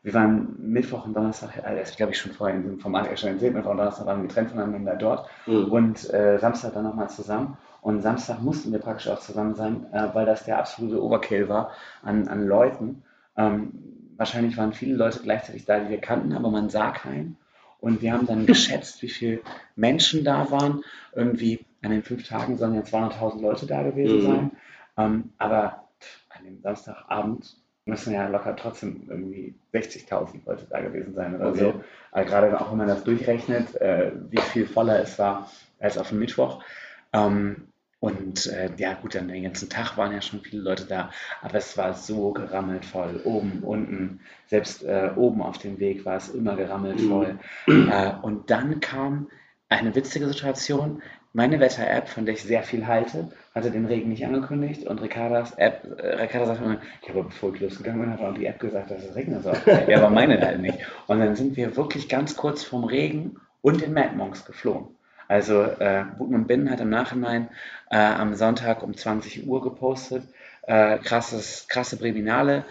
[0.01, 3.41] wir waren Mittwoch und Donnerstag, äh, das glaube ich schon vorher in diesem Format erzählt,
[3.41, 5.65] Mittwoch und Donnerstag waren wir getrennt voneinander dort Mhm.
[5.71, 7.57] und äh, Samstag dann nochmal zusammen.
[7.81, 11.71] Und Samstag mussten wir praktisch auch zusammen sein, äh, weil das der absolute Overkill war
[12.01, 13.03] an, an Leuten.
[13.35, 13.71] Ähm,
[14.15, 17.37] wahrscheinlich waren viele Leute gleichzeitig da, die wir kannten, aber man sah keinen.
[17.81, 19.39] Und wir haben dann geschätzt, wie viele
[19.75, 20.83] Menschen da waren.
[21.13, 24.21] Irgendwie an den fünf Tagen sollen ja 200.000 Leute da gewesen Mhm.
[24.21, 24.51] sein.
[24.97, 25.89] Ähm, aber
[26.29, 31.73] an dem Samstagabend müssen ja locker trotzdem irgendwie 60.000 Leute da gewesen sein oder Okay.
[31.73, 31.83] so.
[32.11, 36.09] Also gerade auch wenn man das durchrechnet, äh, wie viel voller es war als auf
[36.09, 36.63] dem Mittwoch.
[37.11, 37.67] Ähm,
[37.99, 41.09] und äh, ja gut, dann den ganzen Tag waren ja schon viele Leute da,
[41.41, 46.17] aber es war so gerammelt voll, oben, unten, selbst äh, oben auf dem Weg war
[46.17, 47.09] es immer gerammelt Mhm.
[47.09, 47.39] voll.
[47.67, 49.29] Äh, und dann kam
[49.69, 51.01] eine witzige Situation.
[51.35, 55.53] Meine Wetter-App, von der ich sehr viel halte, hatte den Regen nicht angekündigt und Ricardas
[55.57, 58.59] App, äh, Ricarda sagte mir, ja, aber bevor ich losgegangen bin, hat auch die App
[58.59, 59.57] gesagt, dass es regnen soll.
[59.87, 60.77] ja, aber meine halt nicht.
[61.07, 64.85] Und dann sind wir wirklich ganz kurz vom Regen und den Mad Monks geflohen.
[65.27, 67.49] Also äh, Gutmund Binnen hat im Nachhinein
[67.89, 70.23] äh, am Sonntag um 20 Uhr gepostet,
[70.67, 72.63] äh, krasses, krasse Breminale,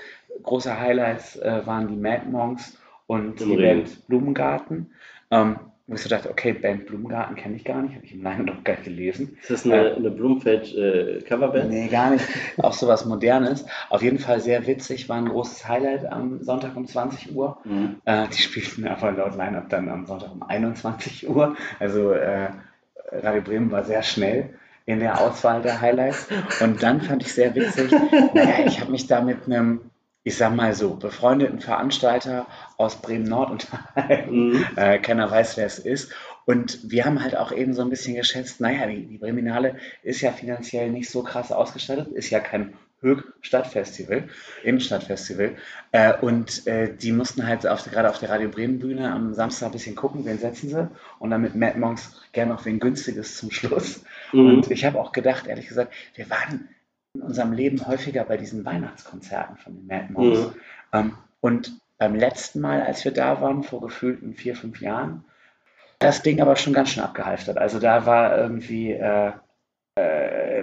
[0.43, 3.85] große Highlights äh, waren die Mad Monks und Im die Regen.
[3.85, 4.93] Band Blumengarten.
[5.33, 5.57] Ähm,
[5.93, 8.45] wo ich so dachte, okay, Band Blumengarten kenne ich gar nicht, habe ich im Line
[8.45, 9.37] noch gar nicht gelesen.
[9.43, 11.69] Ist das eine, eine Blumfeld-Coverband?
[11.69, 12.25] Nee, gar nicht.
[12.57, 13.67] Auch sowas Modernes.
[13.91, 17.59] Auf jeden Fall sehr witzig, war ein großes Highlight am Sonntag um 20 Uhr.
[17.65, 17.97] Mhm.
[18.07, 21.57] Äh, die spielten aber laut Line-Up dann am Sonntag um 21 Uhr.
[21.79, 22.49] Also äh,
[23.11, 24.55] Radio Bremen war sehr schnell
[24.87, 26.27] in der Auswahl der Highlights.
[26.61, 27.93] Und dann fand ich sehr witzig,
[28.35, 29.81] naja, ich habe mich da mit einem,
[30.25, 34.51] ich sag mal so, befreundeten Veranstalter aus Bremen-Nord unterhalten.
[34.51, 34.67] Mhm.
[34.77, 36.13] Äh, keiner weiß, wer es ist.
[36.45, 40.21] Und wir haben halt auch eben so ein bisschen geschätzt, naja, die, die Breminale ist
[40.21, 44.29] ja finanziell nicht so krass ausgestattet, ist ja kein Höchstadtfestival,
[44.63, 45.57] Innenstadtfestival.
[45.91, 49.67] Äh, und äh, die mussten halt auf, gerade auf der Radio Bremen Bühne am Samstag
[49.67, 50.89] ein bisschen gucken, wen setzen sie.
[51.19, 54.05] Und dann mit Mad Monks gerne noch wen günstiges zum Schluss.
[54.33, 54.47] Mhm.
[54.47, 56.69] Und ich habe auch gedacht, ehrlich gesagt, wir waren
[57.15, 60.41] in unserem Leben häufiger bei diesen Weihnachtskonzerten von den Mad Monks.
[60.41, 60.53] Mhm.
[60.93, 65.25] Ähm, und beim letzten Mal, als wir da waren, vor gefühlten vier, fünf Jahren,
[65.99, 67.59] das Ding aber schon ganz schön abgehalftert.
[67.59, 69.33] Also da war irgendwie, äh,
[69.97, 70.63] äh,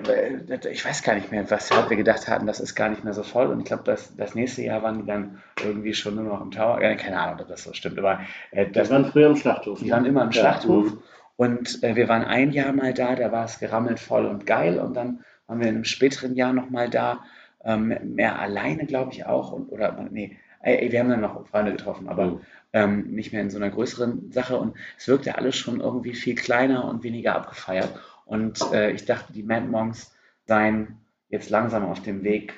[0.71, 3.23] ich weiß gar nicht mehr, was wir gedacht hatten, das ist gar nicht mehr so
[3.23, 3.47] voll.
[3.47, 6.51] Und ich glaube, das, das nächste Jahr waren die dann irgendwie schon nur noch im
[6.51, 6.81] Tower.
[6.81, 8.19] Ja, keine Ahnung, ob das so stimmt, aber
[8.51, 9.79] äh, Das das, waren früher im Schlachthof.
[9.79, 10.93] die waren immer im Ja, Schlachthof.
[10.93, 11.03] mhm.
[11.38, 14.77] Und äh, wir waren ein Jahr mal da, da war es gerammelt voll und geil.
[14.79, 17.25] Und dann waren wir in einem späteren Jahr nochmal da,
[17.63, 19.51] ähm, mehr alleine, glaube ich auch.
[19.51, 22.41] Und, oder, nee, äh, wir haben dann noch Freunde getroffen, aber Mhm.
[22.73, 24.57] ähm, nicht mehr in so einer größeren Sache.
[24.57, 27.89] Und es wirkte alles schon irgendwie viel kleiner und weniger abgefeiert.
[28.25, 32.53] Und äh, ich dachte, die Mad Monks seien jetzt langsam auf dem Weg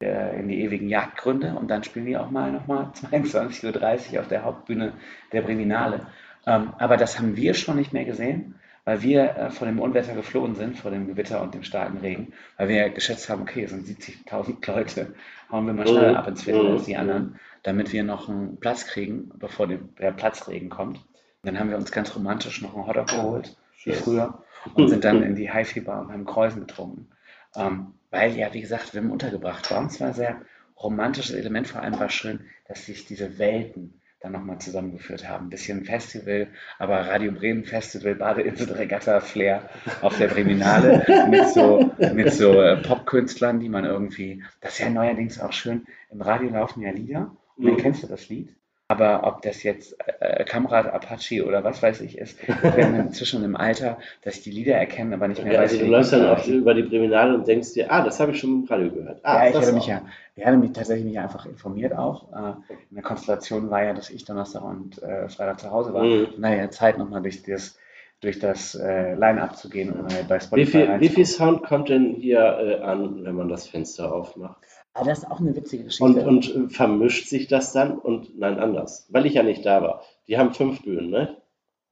[0.00, 1.54] äh, in die ewigen Jagdgründe.
[1.58, 4.92] Und dann spielen die auch mal nochmal 22.30 Uhr auf der Hauptbühne
[5.32, 6.06] der Breminale.
[6.46, 8.54] Ähm, aber das haben wir schon nicht mehr gesehen,
[8.86, 12.32] weil wir äh, vor dem Unwetter geflohen sind, vor dem Gewitter und dem starken Regen,
[12.56, 15.14] weil wir geschätzt haben, okay, es sind 70.000 Leute,
[15.50, 16.16] hauen wir mal schneller Mhm.
[16.16, 16.70] ab ins Viertel Mhm.
[16.72, 20.98] als die anderen, damit wir noch einen Platz kriegen, bevor der Platzregen kommt.
[20.98, 21.04] Und
[21.42, 24.42] dann haben wir uns ganz romantisch noch einen Hotdog geholt, wie früher,
[24.74, 27.08] und sind dann in die Haifi-Bar und haben Kräusen getrunken.
[27.56, 29.80] Ähm, weil ja, wie gesagt, Wim untergebracht war.
[29.80, 30.42] Und es war ein sehr
[30.80, 31.66] romantisches Element.
[31.66, 35.46] Vor allem war schön, dass sich diese Welten dann nochmal zusammengeführt haben.
[35.46, 39.68] Ein bisschen Festival, aber Radio Bremen Festival, Badeinsel, Regatta, Flair
[40.02, 44.90] auf der Breminale mit so, mit so äh, Popkünstlern, die man irgendwie, das ist ja
[44.90, 47.36] neuerdings auch schön, im Radio laufen ja Lieder.
[47.56, 48.54] Und dann kennst du das Lied.
[48.88, 53.42] Aber ob das jetzt äh, Kamrad Apache oder was weiß ich ist, ich bin inzwischen
[53.42, 56.12] im Alter, dass ich die Lieder erkenne, aber nicht mehr Ja, weiß, also du läufst
[56.12, 58.90] dann auch über die Breminale und denkst dir, ah, das habe ich schon im Radio
[58.90, 59.20] gehört.
[59.24, 60.02] Ah, Ja, ich hatte mich ja,
[60.36, 62.32] ich hatte mich tatsächlich mich einfach informiert auch.
[62.32, 66.04] Äh, in der Konstellation war ja, dass ich Donnerstag und äh, Freitag zu Hause war.
[66.04, 66.28] Mhm.
[66.28, 67.76] Von daher Zeit nochmal durch das,
[68.20, 71.64] durch das äh, Line-Up zu gehen und mal bei Spotify Wie viel, wie viel Sound
[71.64, 74.58] kommt denn hier äh, an, wenn man das Fenster aufmacht?
[74.96, 76.04] Aber das ist auch eine witzige Geschichte.
[76.04, 77.98] Und, und äh, vermischt sich das dann?
[77.98, 79.06] Und nein, anders.
[79.10, 80.02] Weil ich ja nicht da war.
[80.26, 81.36] Die haben fünf Bühnen, ne?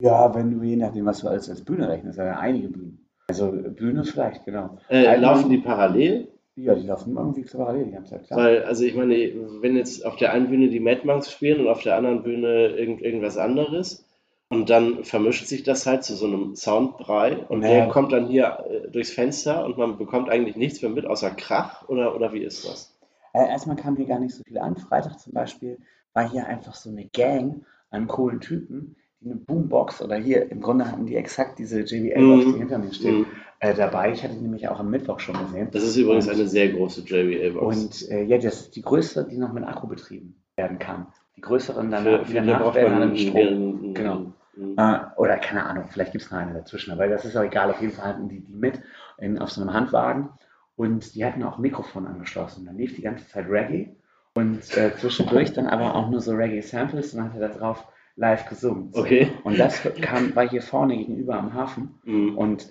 [0.00, 3.06] ja, wenn du je nachdem, was du als, als Bühne rechnest, ja einige Bühnen.
[3.28, 4.78] Also Bühne vielleicht, genau.
[4.88, 6.28] Äh, Einmal- laufen die parallel?
[6.56, 8.38] Ja, die laufen irgendwie parallel die ganze Zeit, klar.
[8.38, 9.14] Weil, also ich meine,
[9.60, 12.68] wenn jetzt auf der einen Bühne die Mad Monks spielen und auf der anderen Bühne
[12.76, 14.04] irgend, irgendwas anderes
[14.50, 17.74] und dann vermischt sich das halt zu so einem Soundbrei und Naja.
[17.76, 21.30] der kommt dann hier äh, durchs Fenster und man bekommt eigentlich nichts mehr mit, außer
[21.30, 22.93] Krach oder, oder wie ist das?
[23.34, 24.76] Äh, erstmal kam hier gar nicht so viel an.
[24.76, 25.78] Freitag zum Beispiel
[26.14, 30.60] war hier einfach so eine Gang an coolen Typen, die eine Boombox oder hier im
[30.60, 32.52] Grunde hatten die exakt diese JBL-Box, Mhm.
[32.52, 33.26] die hinter mir steht, Mhm.
[33.58, 34.12] äh, dabei.
[34.12, 35.68] Ich hatte die nämlich auch am Mittwoch schon gesehen.
[35.72, 37.76] Das ist übrigens Und- eine sehr große JBL-Box.
[37.76, 41.06] Und äh, ja, das ist die größte, die noch mit Akku betrieben werden kann.
[41.36, 43.94] Die größeren Für, danach, für die die danach braucht werden dann Strom.
[43.94, 44.12] Genau.
[44.12, 44.34] einen-
[44.78, 47.70] Äh, oder keine Ahnung, vielleicht gibt es noch eine dazwischen, aber das ist auch egal.
[47.72, 48.80] Auf jeden Fall hatten die die mit
[49.18, 50.28] in, auf so einem Handwagen
[50.76, 52.66] und die hatten auch ein Mikrofon angeschlossen.
[52.66, 53.94] Dann lief die ganze Zeit Reggae
[54.34, 57.86] und äh, zwischendurch dann aber auch nur so Reggae-Samples und dann hat er da drauf
[58.16, 58.90] live gesungen.
[58.92, 59.28] Okay.
[59.44, 62.36] Und das kam, war hier vorne gegenüber am Hafen Mhm.
[62.38, 62.68] und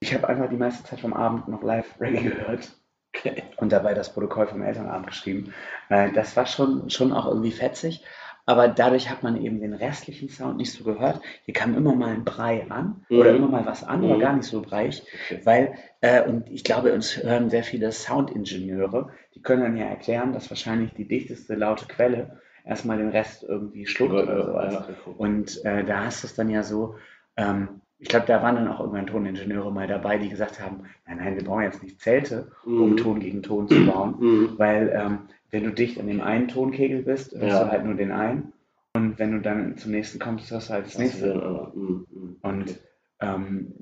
[0.00, 2.70] ich habe einfach die meiste Zeit vom Abend noch live Reggae gehört.
[3.12, 3.42] Okay.
[3.56, 5.52] und dabei das Protokoll vom Elternabend geschrieben.
[5.88, 8.04] Das war schon, schon auch irgendwie fetzig,
[8.46, 11.20] aber dadurch hat man eben den restlichen Sound nicht so gehört.
[11.44, 13.36] Hier kam immer mal ein Brei an oder Mhm.
[13.36, 14.20] immer mal was an, aber Mhm.
[14.20, 15.40] gar nicht so breiig, Okay.
[15.44, 20.32] weil, äh, und ich glaube, uns hören sehr viele Soundingenieure, die können dann ja erklären,
[20.32, 24.72] dass wahrscheinlich die dichteste laute Quelle erstmal den Rest irgendwie schluckt oder sowas.
[24.74, 25.12] Ja.
[25.16, 26.96] Und äh, da hast du es dann ja so,
[27.36, 31.18] ähm, ich glaube, da waren dann auch irgendwann Toningenieure mal dabei, die gesagt haben, nein,
[31.18, 32.96] nein, wir brauchen jetzt nicht Zelte, um Mhm.
[32.96, 34.54] Ton gegen Ton zu bauen, Mhm.
[34.58, 35.18] weil ähm,
[35.50, 37.64] wenn du dicht an dem einen Tonkegel bist, hörst Ja.
[37.64, 38.52] du halt nur den einen
[38.94, 41.26] und wenn du dann zum nächsten kommst, hörst du halt das Das nächste.
[41.26, 41.72] ein anderer.
[41.74, 42.06] Mhm.
[42.42, 42.78] Und
[43.20, 43.74] ähm,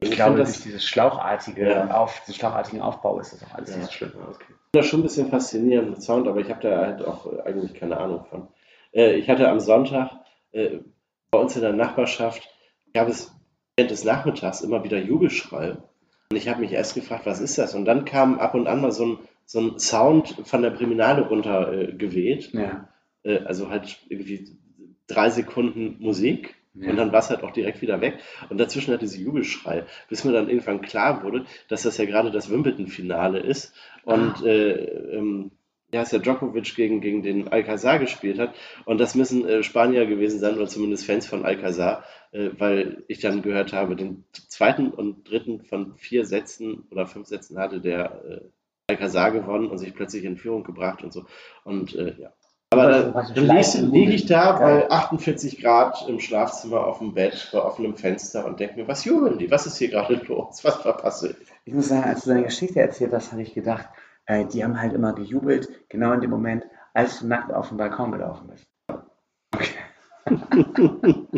[0.00, 1.90] ich, Ich glaube, find das- durch dieses schlauchartige Ja.
[1.94, 3.76] auf, diesen schlauchartigen Aufbau ist das auch alles Ja.
[3.76, 4.12] nicht so schlimm.
[4.30, 4.44] Okay.
[4.72, 7.74] Das ist schon ein bisschen faszinierend mit Sound, aber ich habe da halt auch eigentlich
[7.74, 8.48] keine Ahnung von.
[8.92, 10.10] Äh, ich hatte am Sonntag
[10.52, 10.78] äh,
[11.30, 12.48] bei uns in der Nachbarschaft
[12.94, 13.31] gab es
[13.76, 15.76] während des Nachmittags immer wieder Jubelschrei.
[16.30, 17.74] Und ich habe mich erst gefragt, was ist das?
[17.74, 21.22] Und dann kam ab und an mal so ein, so ein Sound von der Priminale
[21.22, 21.92] runter äh.
[22.52, 22.88] Ja.
[23.22, 24.56] Äh, also halt irgendwie
[25.06, 26.54] drei Sekunden Musik.
[26.74, 26.88] Ja.
[26.90, 28.18] Und dann war es halt auch direkt wieder weg.
[28.48, 32.30] Und dazwischen hatte sie Jubelschrei, bis mir dann irgendwann klar wurde, dass das ja gerade
[32.30, 33.74] das Wimbledon-Finale ist.
[34.04, 34.46] Und Ah.
[34.46, 35.50] äh, ähm,
[35.92, 38.54] ja, ist ja Djokovic gegen, gegen den Alcazar gespielt hat.
[38.86, 43.20] Und das müssen äh, Spanier gewesen sein, oder zumindest Fans von Alcazar, äh, weil ich
[43.20, 48.22] dann gehört habe, den zweiten und dritten von vier Sätzen oder fünf Sätzen hatte der
[48.24, 48.40] äh,
[48.88, 51.26] Alcazar gewonnen und sich plötzlich in Führung gebracht und so.
[51.64, 52.32] Und äh, ja.
[52.70, 57.60] Aber dann, liege lieg ich da bei 48 Grad im Schlafzimmer auf dem Bett, bei
[57.60, 59.50] offenem Fenster und denke mir, was jubeln die?
[59.50, 60.64] Was ist hier gerade los?
[60.64, 61.46] Was verpasse ich?
[61.66, 63.90] Ich muss sagen, als du deine Geschichte erzählt hast, habe ich gedacht,
[64.26, 67.78] äh, die haben halt immer gejubelt, genau in dem Moment, als du nackt auf den
[67.78, 68.66] Balkon gelaufen bist.
[69.54, 69.68] Okay.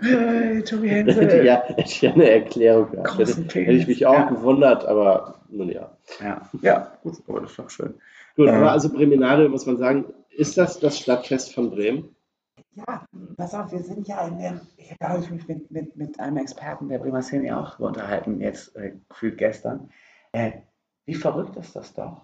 [0.00, 1.44] hey, Tobi Da hätte Hensel.
[1.46, 3.18] ja, hätte ich ja eine Erklärung gehabt.
[3.18, 4.28] Hätte, hätte ich mich auch Ja.
[4.28, 5.96] gewundert, aber nun ja.
[6.20, 7.94] Ja, ja, gut, aber das ist doch schön.
[8.36, 8.54] Gut, Ähm.
[8.56, 12.14] aber also Breminale, muss man sagen, ist das das Stadtfest von Bremen?
[12.74, 13.06] Ja,
[13.38, 16.88] pass auf, wir sind ja in dem, ich habe mich mit, mit, mit einem Experten
[16.90, 19.88] der Bremer Szene auch unterhalten, jetzt äh, gefühlt gestern.
[20.32, 20.52] Äh,
[21.06, 22.22] wie verrückt ist das doch,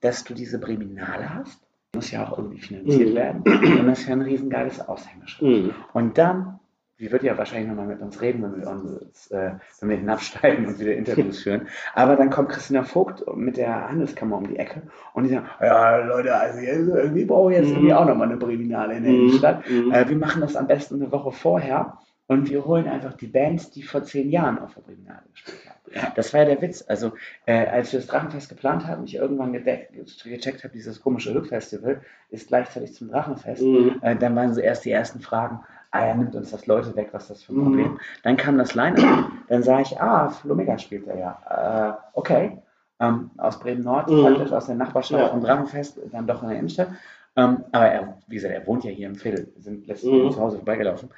[0.00, 1.60] dass du diese Breminale hast,
[1.94, 3.14] muss ja auch irgendwie finanziert Mhm.
[3.16, 5.64] werden, und das ist ja ein riesengeiles Aushängeschild.
[5.66, 5.74] Mhm.
[5.92, 6.60] Und dann,
[6.98, 10.66] sie wird ja wahrscheinlich nochmal mit uns reden, wenn wir, uns, äh, wenn wir hinabsteigen
[10.66, 11.66] und wieder Interviews führen.
[11.94, 14.82] Aber dann kommt Christina Vogt mit der Handelskammer um die Ecke
[15.14, 17.74] und die sagen, ja Leute, also jetzt, irgendwie brauchen wir jetzt Mhm.
[17.76, 19.18] irgendwie auch nochmal eine Breminale in der Mhm.
[19.20, 19.68] Innenstadt.
[19.68, 19.90] Mhm.
[19.92, 21.98] Äh, wir machen das am besten eine Woche vorher
[22.30, 25.80] und wir holen einfach die Bands, die vor zehn Jahren auf der Breminale gespielt haben.
[25.92, 26.12] Ja.
[26.14, 26.84] Das war ja der Witz.
[26.86, 27.10] Also,
[27.46, 32.02] äh, als wir das Drachenfest geplant haben, ich irgendwann gedeckt, gecheckt habe, dieses komische Hüpfestival
[32.28, 33.62] ist gleichzeitig zum Drachenfest.
[33.62, 33.98] Mhm.
[34.02, 35.58] Äh, dann waren so erst die ersten Fragen,
[35.90, 37.64] ah ja, nimmt uns das Leute weg, was ist das für ein Mhm.
[37.64, 38.00] Problem?
[38.22, 41.98] Dann kam das Line-Up, dann sah ich, ah, Flomega spielt er ja.
[41.98, 42.58] Äh, okay.
[43.00, 44.20] Ähm, aus Bremen-Nord, Mhm.
[44.22, 45.28] praktisch aus der Nachbarschaft Ja.
[45.30, 46.90] vom Drachenfest, dann doch in der Innenstadt.
[47.34, 49.50] Ähm, aber er, wie gesagt, er wohnt ja hier im Viertel.
[49.56, 50.30] Wir sind letztens Mhm.
[50.30, 51.08] zu Hause vorbeigelaufen.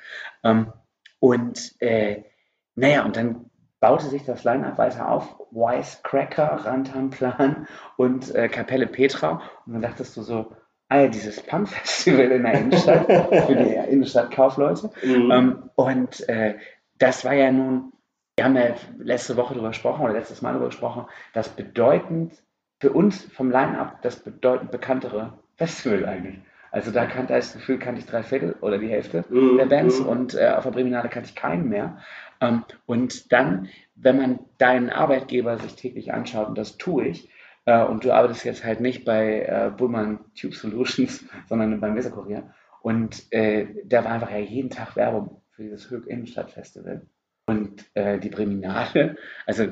[0.44, 0.68] Ähm,
[1.22, 2.24] und äh,
[2.74, 5.36] naja, und dann baute sich das Line-Up weiter auf.
[5.52, 9.40] Wisecracker, Rantanplan und äh, Kapelle Petra.
[9.64, 10.50] Und dann dachtest du so,
[10.88, 13.06] ah ja, dieses Punk-Festival in der Innenstadt
[13.46, 14.90] für die Innenstadt-Kaufleute.
[15.04, 15.30] Mhm.
[15.30, 16.56] Ähm, und äh,
[16.98, 17.92] das war ja nun,
[18.34, 22.42] wir haben ja letzte Woche darüber gesprochen oder letztes Mal darüber gesprochen, das bedeutend
[22.80, 26.40] für uns vom Line-Up das bedeutend bekanntere Festival eigentlich.
[26.72, 29.58] Also da kannte ich das Gefühl, kannte ich drei Viertel oder die Hälfte Mhm.
[29.58, 30.06] der Bands Mhm.
[30.06, 31.98] und äh, auf der Breminale kannte ich keinen mehr.
[32.40, 37.28] Ähm, und dann, wenn man deinen Arbeitgeber sich täglich anschaut, und das tue ich,
[37.66, 42.52] äh, und du arbeitest jetzt halt nicht bei äh, Bullman Tube Solutions, sondern beim Weserkurier.
[42.80, 47.02] Und äh, da war einfach ja jeden Tag Werbung für dieses Höck Innenstadtfestival.
[47.46, 49.66] Und äh, die Breminale, also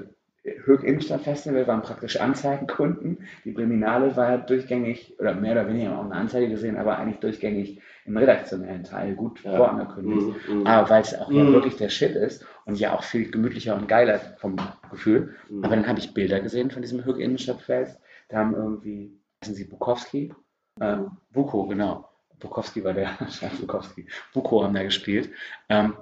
[0.64, 3.18] Höck Innenstadtfestival waren praktisch Anzeigenkunden.
[3.44, 7.81] Die Breminale war durchgängig, oder mehr oder weniger auch eine Anzeige gesehen, aber eigentlich durchgängig
[8.07, 9.57] im redaktionellen Teil gut Ja.
[9.57, 10.48] vorangekündigt.
[10.48, 10.61] Mhm.
[10.61, 10.66] Mhm.
[10.66, 11.53] Aber weil es auch ja Mhm.
[11.53, 14.57] wirklich der Shit ist und ja auch viel gemütlicher und geiler vom
[14.90, 15.35] Gefühl.
[15.50, 15.64] Mhm.
[15.64, 18.00] Aber dann habe ich Bilder gesehen von diesem Höck Innenstadtfest.
[18.31, 20.33] Da haben irgendwie, wissen Sie, Bukowski?
[20.81, 20.96] Äh,
[21.33, 22.09] Buko, genau.
[22.38, 23.11] Bukowski war der,
[23.61, 24.07] Bukowski.
[24.33, 25.29] Buko haben da gespielt.
[25.68, 25.94] Ähm,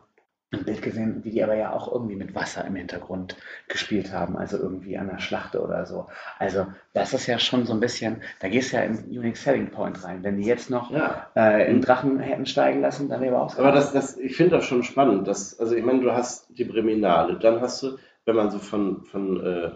[0.51, 3.37] ein Bild gesehen, wie die aber ja auch irgendwie mit Wasser im Hintergrund
[3.69, 6.07] gespielt haben, also irgendwie an der Schlachte oder so.
[6.39, 9.71] Also das ist ja schon so ein bisschen, da gehst du ja in Unique Selling
[9.71, 10.23] Point rein.
[10.23, 11.27] Wenn die jetzt noch Ja.
[11.37, 14.57] äh, in Drachen hätten steigen lassen, dann wäre aber auch Aber das, das, ich finde
[14.57, 15.29] das schon spannend.
[15.29, 19.05] Dass, also ich meine, du hast die Breminale, dann hast du, wenn man so von,
[19.05, 19.71] von, äh,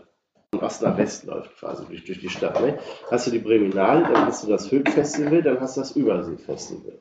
[0.53, 2.79] von Ost nach West läuft, quasi durch, durch die Stadt, ne?
[3.11, 6.95] hast du die Breminale, dann hast du das Höck-Festival, dann hast du das Übersee-Festival.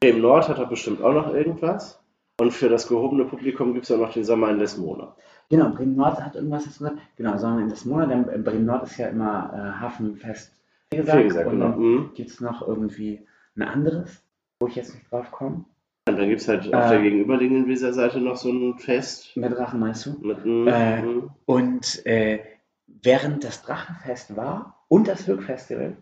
[0.00, 1.99] Bremen Nord hat doch bestimmt auch noch irgendwas.
[2.40, 5.14] Und für das gehobene Publikum gibt es ja noch den Sommer in Lesmona.
[5.50, 6.98] Genau, Bremen Nord hat irgendwas dazu gesagt.
[7.16, 10.52] Genau, sondern in das Monat, denn Bremen Nord ist ja immer äh, Hafenfest.
[10.90, 11.76] Wie gesagt, gesagt, und genau.
[11.76, 12.10] Mhm.
[12.14, 13.26] gibt es noch irgendwie
[13.56, 14.22] ein anderes,
[14.58, 15.64] wo ich jetzt nicht drauf komme.
[16.08, 16.90] Und dann gibt es halt auf Äh.
[16.90, 20.12] der gegenüberliegenden Weserseite noch so ein Fest Mit Drachen meinst du?
[20.20, 20.38] mit.
[20.46, 21.02] Äh.
[21.02, 21.30] mhm.
[21.46, 22.40] Und äh,
[22.86, 25.96] während das Drachenfest war und das Höchfestival,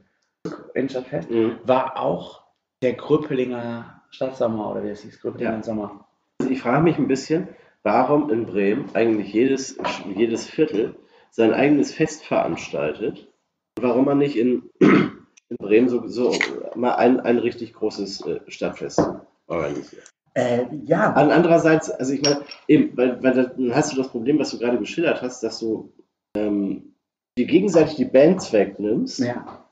[0.75, 1.57] Innenstadtfest, Mhm.
[1.65, 2.43] war auch
[2.83, 5.63] der Gröpelinger Stadtsommer oder wie es hieß, Gröpelinger Ja.
[5.63, 6.05] Sommer.
[6.41, 7.49] Also ich frage mich ein bisschen,
[7.83, 9.79] warum in Bremen eigentlich jedes,
[10.15, 10.97] jedes Viertel
[11.31, 13.29] sein eigenes Fest veranstaltet
[13.77, 16.35] und warum man nicht in, in Bremen so, so
[16.75, 19.03] mal ein, ein richtig großes äh, Stadtfest
[19.47, 20.13] organisiert.
[20.35, 24.39] Äh, ja, An andererseits, also ich meine, eben, weil, weil dann hast du das Problem,
[24.39, 25.93] was du gerade geschildert hast, dass du
[26.37, 26.95] ähm,
[27.37, 29.65] dir gegenseitig die Bands wegnimmst ja.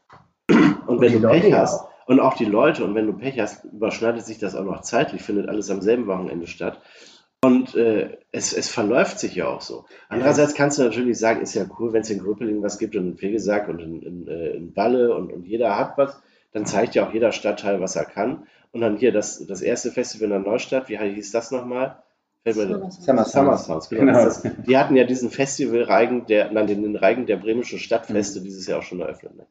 [0.87, 1.87] und wenn die du Pech hast.
[2.07, 5.23] Und auch die Leute, und wenn du Pech hast, überschneidet sich das auch noch zeitlich,
[5.23, 6.81] findet alles am selben Wochenende statt.
[7.45, 9.85] Und äh, es, es verläuft sich ja auch so.
[10.09, 13.07] Andererseits kannst du natürlich sagen, ist ja cool, wenn es in Gröpelingen was gibt und
[13.07, 16.21] in Fegesack und in, in, äh, in Balle und, und jeder hat was,
[16.53, 18.47] dann zeigt ja auch jeder Stadtteil, was er kann.
[18.73, 22.03] Und dann hier das, das erste Festival in der Neustadt, wie hieß das nochmal?
[22.43, 23.67] Fällt mir- Summer Summer Sounds.
[23.67, 24.05] Sounds, genau.
[24.13, 24.25] Genau.
[24.25, 28.79] Das die hatten ja diesen Festivalreigen, der, nein, den, Reigen der bremischen Stadtfeste dieses Jahr
[28.79, 29.37] auch schon eröffnet.
[29.37, 29.47] Ne?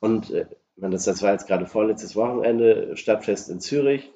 [0.00, 0.46] Und äh,
[0.80, 4.10] meine, das, das war jetzt gerade vorletztes Wochenende, Stadtfest in Zürich.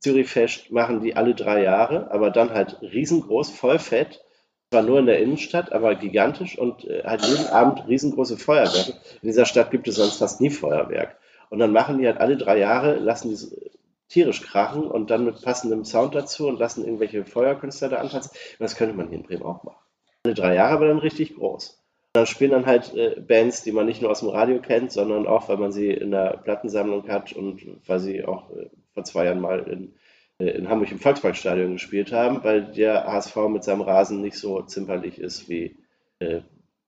[0.00, 4.24] Zürichfest machen die alle drei Jahre, aber dann halt riesengroß, voll fett.
[4.70, 8.92] Zwar nur in der Innenstadt, aber gigantisch und äh, halt jeden Abend riesengroße Feuerwerke.
[9.22, 11.16] In dieser Stadt gibt es sonst fast nie Feuerwerk.
[11.48, 13.70] Und dann machen die halt alle drei Jahre, lassen die
[14.08, 18.32] tierisch krachen und dann mit passendem Sound dazu und lassen irgendwelche Feuerkünstler da antanzen.
[18.58, 19.78] Das könnte man hier in Bremen auch machen.
[20.24, 21.77] Alle drei Jahre, aber dann richtig groß.
[22.14, 25.26] Dann spielen dann halt äh, Bands, die man nicht nur aus dem Radio kennt, sondern
[25.26, 29.26] auch, weil man sie in der Plattensammlung hat und weil sie auch äh, vor zwei
[29.26, 29.94] Jahren mal in,
[30.38, 34.62] äh, in Hamburg im Volksparkstadion gespielt haben, weil der HSV mit seinem Rasen nicht so
[34.62, 35.76] zimperlich ist wie
[36.18, 36.40] äh,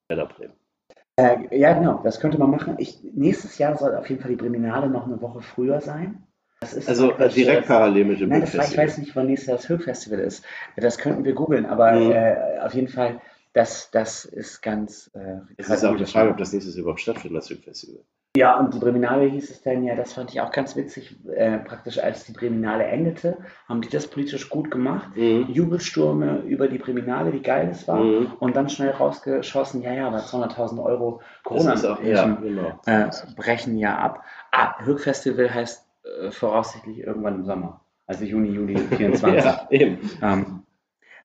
[0.09, 0.55] Werder Bremen.
[1.17, 2.77] Äh, ja, genau, das könnte man machen.
[2.79, 6.23] Ich, nächstes Jahr soll auf jeden Fall die Breminale noch eine Woche früher sein.
[6.61, 8.87] Das ist Also äh, direkt parallel mit dem Nein, das war, ich Festival.
[8.87, 10.45] weiß nicht, wann nächstes Jahr das Höchfestival ist.
[10.77, 12.13] Das könnten wir googeln, aber Mhm.
[12.13, 13.21] äh, auf jeden Fall,
[13.53, 15.11] das, das ist ganz.
[15.15, 18.03] Äh, Es ist auch die Frage, ob das nächstes überhaupt stattfindet, das Südfestival.
[18.37, 21.17] Ja, und die Breminale hieß es dann ja, das fand ich auch ganz witzig.
[21.35, 25.17] Äh, praktisch als die Breminale endete, haben die das politisch gut gemacht.
[25.17, 25.47] Mhm.
[25.49, 27.99] Jubelstürme über die Breminale, wie geil es war.
[27.99, 28.33] Mhm.
[28.39, 32.81] Und dann schnell rausgeschossen, ja, ja, aber 200.000 Euro Das ist auch, ja, genau.
[32.87, 34.23] äh, brechen ja ab.
[34.53, 35.85] Ah, Höchfestival heißt
[36.23, 37.81] äh, voraussichtlich irgendwann im Sommer.
[38.07, 39.45] Also Juni, Juli 24.
[39.45, 39.99] Ja, eben.
[40.23, 40.60] Ähm,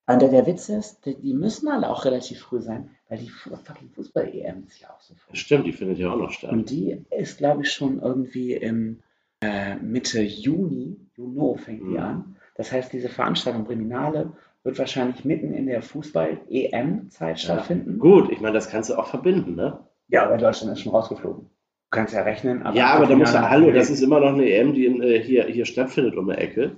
[0.08, 3.56] und der, Witz ist, die, die müssen alle auch relativ früh sein, weil die fu-
[3.56, 5.36] fucking Fußball-EM ist ja auch so früh.
[5.36, 6.52] Stimmt, die findet ja auch noch statt.
[6.52, 9.00] Und die ist, glaube ich, schon irgendwie im
[9.42, 11.98] äh, Mitte Juni, Juni fängt die Mhm.
[12.00, 12.36] an.
[12.56, 14.32] Das heißt, diese Veranstaltung Breminale
[14.64, 18.00] wird wahrscheinlich mitten in der Fußball-EM-Zeit stattfinden.
[18.00, 19.80] Gut, ich meine, das kannst du auch verbinden, ne?
[20.08, 21.44] Ja, aber Deutschland ist schon rausgeflogen.
[21.46, 21.50] Du
[21.90, 22.64] kannst ja rechnen.
[22.64, 25.02] Aber ja, aber da muss ja, hallo, das ist immer noch eine EM, die in,
[25.02, 26.76] äh, hier, hier stattfindet um die Ecke.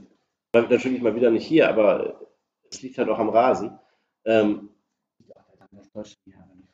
[0.53, 2.19] Natürlich mal wieder nicht hier, aber
[2.71, 3.77] es liegt halt auch am Rasen.
[4.25, 4.69] Ähm.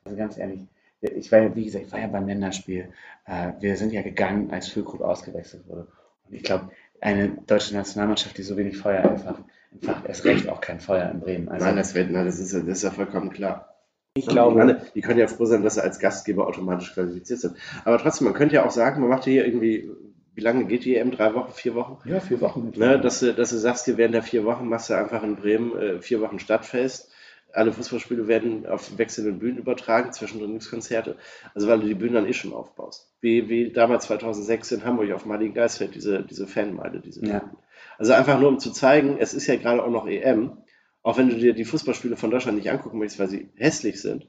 [0.05, 0.67] Also ganz ehrlich,
[1.01, 2.91] ich war ja, wie gesagt, ich war ja beim Länderspiel.
[3.25, 5.87] Äh, wir sind ja gegangen, als Füllkrug ausgewechselt wurde.
[6.27, 6.69] Und ich glaube,
[7.01, 9.39] eine deutsche Nationalmannschaft, die so wenig Feuer einfach,
[9.73, 11.49] einfach erst recht auch kein Feuer in Bremen.
[11.49, 13.75] Also nein, das, wird, nein das, ist, ja- das ist ja vollkommen klar.
[14.15, 17.39] ich Ich glaube, meine, die können ja froh sein, dass sie als Gastgeber automatisch qualifiziert
[17.41, 17.57] sind.
[17.83, 19.89] Aber trotzdem, man könnte ja auch sagen, man macht hier irgendwie,
[20.35, 21.11] wie lange geht die EM?
[21.11, 21.97] Drei Wochen, vier Wochen?
[22.07, 22.71] ja, vier Wochen.
[22.75, 25.35] Ne, dass, du, dass du sagst, dir während der vier Wochen machst du einfach in
[25.35, 27.11] Bremen äh, vier Wochen Stadtfest.
[27.51, 31.17] Alle Fußballspiele werden auf wechselnden Bühnen übertragen, zwischendrin Konzerte.
[31.53, 33.11] Also weil du die Bühnen dann eh schon aufbaust.
[33.21, 37.39] Wie, wie damals 2006 in Hamburg auf Maligen Geisfeld, diese, diese Fanmeile, diese Ja.
[37.39, 37.57] Bühnen.
[37.99, 40.57] Also einfach nur um zu zeigen, es ist ja gerade auch noch EM,
[41.03, 44.25] auch wenn du dir die Fußballspiele von Deutschland nicht angucken möchtest, weil sie hässlich sind.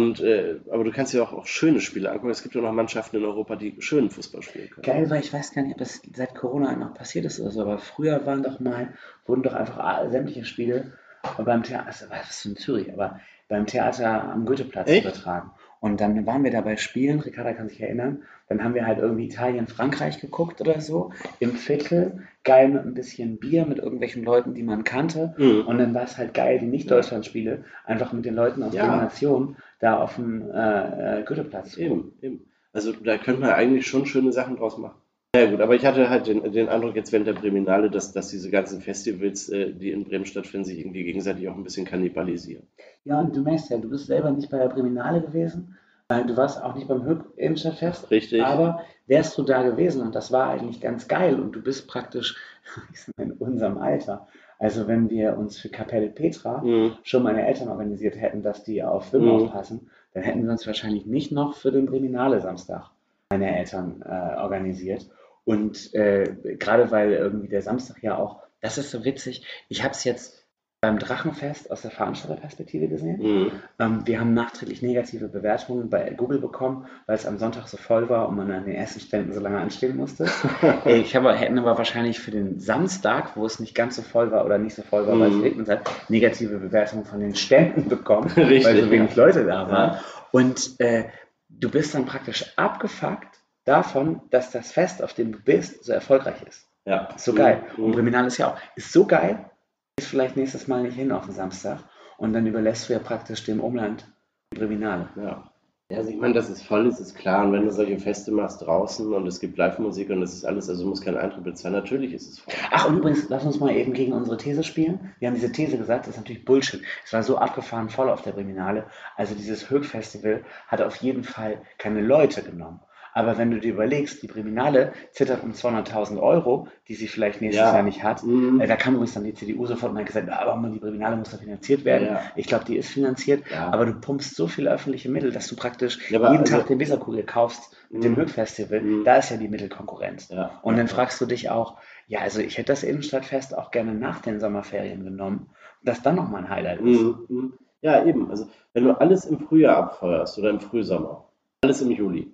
[0.00, 2.30] Und, äh, aber du kannst dir auch, auch schöne Spiele angucken.
[2.30, 4.84] Es gibt ja noch Mannschaften in Europa, die schönen Fußball spielen können.
[4.84, 7.62] Geil, weil ich weiß gar nicht, ob das seit Corona noch passiert ist oder so,
[7.62, 8.94] aber früher waren doch mal,
[9.26, 10.92] wurden doch einfach sämtliche Spiele
[11.36, 15.04] beim Theater, also, was ist in Zürich, aber beim Theater am Goetheplatz Echt?
[15.04, 15.50] übertragen.
[15.80, 18.98] Und dann waren wir da bei Spielen, Ricarda kann sich erinnern, dann haben wir halt
[18.98, 24.24] irgendwie Italien, Frankreich geguckt oder so, im Viertel, geil mit ein bisschen Bier, mit irgendwelchen
[24.24, 25.34] Leuten, die man kannte.
[25.38, 25.66] Mhm.
[25.66, 28.86] Und dann war es halt geil, die Nicht-Deutschland-Spiele, einfach mit den Leuten aus Ja.
[28.86, 31.76] der Nation da auf dem äh, äh, Goetheplatz.
[31.76, 32.40] Eben, eben.
[32.72, 34.96] Also da könnte man eigentlich schon schöne Sachen draus machen.
[35.36, 38.28] Ja gut, aber ich hatte halt den, den Eindruck jetzt während der Breminale, dass, dass
[38.28, 42.66] diese ganzen Festivals, äh, die in Bremen stattfinden, sich irgendwie gegenseitig auch ein bisschen kannibalisieren.
[43.04, 45.76] Ja, und du merkst ja, du bist selber nicht bei der Priminale gewesen.
[46.08, 48.10] äh, Du warst auch nicht beim Höck-Innenstadtfest.
[48.10, 48.42] Richtig?
[48.42, 52.36] Aber wärst du da gewesen und das war eigentlich ganz geil und du bist praktisch
[53.18, 54.26] in unserem Alter
[54.58, 56.92] Also wenn wir uns für Kapelle Petra Mhm.
[57.02, 59.28] schon meine Eltern organisiert hätten, dass die auf Wim Mhm.
[59.28, 62.90] aufpassen, dann hätten wir uns wahrscheinlich nicht noch für den Breminale Samstag
[63.30, 65.06] meine Eltern äh, organisiert.
[65.44, 69.92] Und äh, gerade weil irgendwie der Samstag ja auch, das ist so witzig, ich habe
[69.92, 70.38] es jetzt
[70.80, 73.20] beim Drachenfest aus der Veranstalterperspektive gesehen.
[73.20, 73.52] Mhm.
[73.80, 78.08] Ähm, wir haben nachträglich negative Bewertungen bei Google bekommen, weil es am Sonntag so voll
[78.08, 80.26] war und man an den ersten Ständen so lange anstehen musste.
[80.84, 84.30] Äh, ich habe, hätten aber wahrscheinlich für den Samstag, wo es nicht ganz so voll
[84.30, 85.42] war oder nicht so voll war, weil es Mhm.
[85.42, 89.24] geregnet hat, negative Bewertungen von den Ständen bekommen, Richtig, weil so wenig ja.
[89.24, 89.92] Leute da waren.
[89.94, 90.00] Ja.
[90.30, 91.04] Und äh,
[91.48, 93.37] du bist dann praktisch abgefuckt
[93.68, 96.66] davon, dass das Fest, auf dem du bist, so erfolgreich ist.
[96.84, 97.08] Ja.
[97.14, 97.62] Ist so geil.
[97.76, 97.84] Mhm.
[97.84, 99.50] Und Breminal ist ja auch, ist so geil,
[99.98, 101.80] ist vielleicht nächstes Mal nicht hin auf den Samstag
[102.16, 104.06] und dann überlässt du ja praktisch dem Umland
[104.52, 105.08] die Breminale.
[105.16, 105.50] Ja.
[105.90, 107.46] Ja, also ich meine, dass es voll ist, ist klar.
[107.46, 110.68] Und wenn du solche Feste machst draußen und es gibt Live-Musik und das ist alles,
[110.68, 112.52] also du musst keinen Eintritt bezahlen, natürlich ist es voll.
[112.70, 115.14] Ach, und übrigens, lass uns mal eben gegen unsere These spielen.
[115.18, 116.82] Wir haben diese These gesagt, das ist natürlich Bullshit.
[117.06, 118.84] Es war so abgefahren voll auf der Breminale.
[119.16, 122.80] Also dieses Höchfestival hat auf jeden Fall keine Leute genommen.
[123.14, 127.64] Aber wenn du dir überlegst, die Breminale zittert um 200.000 Euro, die sie vielleicht nächstes
[127.66, 127.74] Ja.
[127.74, 128.22] Jahr nicht hat.
[128.22, 128.60] Mhm.
[128.60, 130.78] Äh, Da kam übrigens dann die CDU sofort und hat gesagt, "Ah, aber man, die
[130.78, 132.08] Breminale muss doch finanziert werden.
[132.08, 132.20] Ja.
[132.36, 133.42] Ich glaube, die ist finanziert.
[133.50, 133.70] Ja.
[133.72, 137.24] Aber du pumpst so viele öffentliche Mittel, dass du praktisch jeden also- Tag den Weserkurier
[137.26, 138.16] kaufst mit dem Mhm.
[138.16, 138.80] Höchfestival.
[138.80, 139.04] Mhm.
[139.04, 140.30] Da ist ja die Mittelkonkurrenz.
[140.62, 144.20] Und dann fragst du dich auch, ja, also ich hätte das Innenstadtfest auch gerne nach
[144.20, 145.50] den Sommerferien genommen,
[145.82, 147.00] dass dann nochmal ein Highlight ist.
[147.28, 147.54] Mhm.
[147.80, 148.30] Ja, eben.
[148.30, 151.26] Also, wenn du alles im Frühjahr abfeuerst oder im Frühsommer,
[151.62, 152.32] alles im Juli,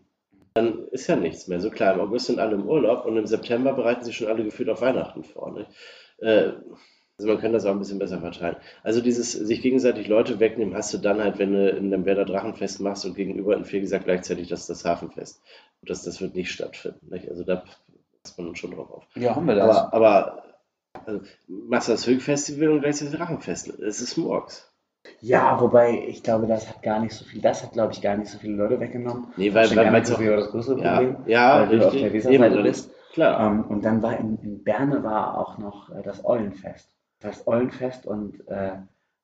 [0.54, 1.60] dann ist ja nichts mehr.
[1.60, 4.44] So klar, im August sind alle im Urlaub und im September bereiten sich schon alle
[4.44, 5.52] gefühlt auf Weihnachten vor.
[5.52, 5.66] Ne?
[6.18, 6.52] Äh,
[7.18, 8.56] also man kann das auch ein bisschen besser verteilen.
[8.82, 12.24] Also dieses sich gegenseitig Leute wegnehmen, hast du dann halt, wenn du in dem Werder
[12.24, 15.42] Drachenfest machst und gegenüber in gesagt gleichzeitig das, das Hafenfest.
[15.80, 17.10] Und das, das wird nicht stattfinden.
[17.10, 17.28] Nicht?
[17.28, 17.64] Also da
[18.22, 19.06] passt man schon drauf auf.
[19.16, 20.42] Ja, haben wir Aber, aber
[21.04, 23.78] also, machst das Höchfestival und gleichzeitig das Drachenfest.
[23.80, 24.72] Es ist Murks.
[25.20, 28.16] Ja, wobei ich glaube, das hat gar nicht so viel, das hat glaube ich gar
[28.16, 29.28] nicht so viele Leute weggenommen.
[29.36, 32.62] Nee, weil, weil, weil das wäre das größere Problem, ja, weil du auf der Weserseite
[32.62, 32.90] bist.
[33.12, 33.46] Klar.
[33.46, 36.88] Ähm, und dann war in, in Berne war auch noch äh, das Eulenfest.
[37.20, 38.72] Das Eulenfest und äh,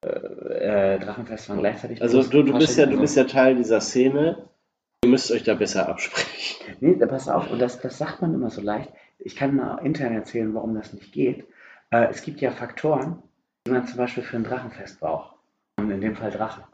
[0.03, 2.01] äh, äh, Drachenfest waren gleichzeitig.
[2.01, 4.49] Also du, du bist ja, du bist ja Teil dieser Szene.
[5.05, 6.77] Ihr müsst euch da besser absprechen.
[6.81, 8.91] Nee, da pass auf, und das, das sagt man immer so leicht.
[9.19, 11.47] Ich kann mal intern erzählen, warum das nicht geht.
[11.91, 13.23] Äh, es gibt ja Faktoren,
[13.67, 15.30] die man zum Beispiel für ein Drachenfest braucht.
[15.89, 16.65] In dem Fall Drachen.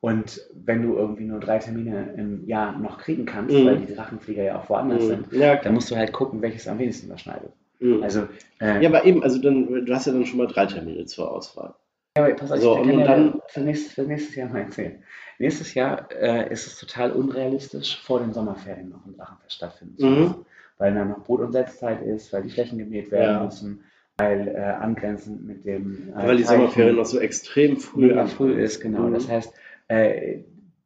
[0.00, 3.66] Und wenn du irgendwie nur drei Termine im Jahr noch kriegen kannst, Mhm.
[3.66, 6.78] weil die Drachenflieger ja auch woanders sind, Ja, dann musst du halt gucken, welches am
[6.78, 7.52] wenigsten überschneidet.
[7.80, 8.02] mhm.
[8.02, 8.26] Also,
[8.60, 11.30] äh, ja, aber eben, also dann, du hast ja dann schon mal drei Termine zur
[11.30, 11.74] Auswahl.
[12.16, 14.60] Ja, aber pass auf, So, ich und ja dann- für, nächstes, für nächstes Jahr mal
[14.62, 15.02] erzählen.
[15.38, 20.06] Nächstes Jahr äh, ist es total unrealistisch, vor den Sommerferien noch ein Drachenfest stattfinden zu
[20.06, 20.22] Mhm.
[20.22, 20.46] lassen.
[20.78, 23.44] Weil dann noch und Setzzeit ist, weil die Flächen gemäht werden Ja.
[23.44, 23.84] müssen,
[24.20, 26.10] weil äh, angrenzend mit dem.
[26.16, 28.28] Äh, Weil die Sommerferien noch so extrem früh anfangen.
[28.28, 29.02] früh ist, genau.
[29.08, 29.14] Mhm.
[29.14, 29.52] Das heißt,
[29.88, 30.40] äh,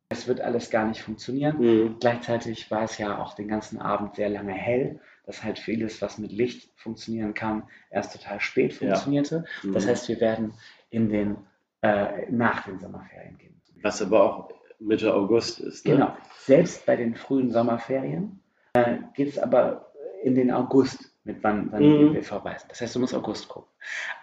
[0.09, 1.57] es wird alles gar nicht funktionieren.
[1.59, 1.97] Mhm.
[2.01, 6.19] Gleichzeitig war es ja auch den ganzen Abend sehr lange hell, dass halt vieles, was
[6.19, 8.89] mit Licht funktionieren kann, erst total spät Ja.
[8.95, 9.45] funktionierte.
[9.73, 9.89] Das Mhm.
[9.89, 10.53] heißt, wir werden
[10.91, 11.37] in den,
[11.83, 13.61] äh, nach den Sommerferien gehen.
[13.83, 15.87] Was aber auch Mitte August ist.
[15.87, 15.95] Ne?
[15.95, 16.17] Genau.
[16.39, 18.41] Selbst bei den frühen Sommerferien
[18.75, 22.15] äh, geht es aber in den August, mit wann, wann Mhm.
[22.15, 22.67] wir verweisen.
[22.69, 23.69] Das heißt, du musst August gucken.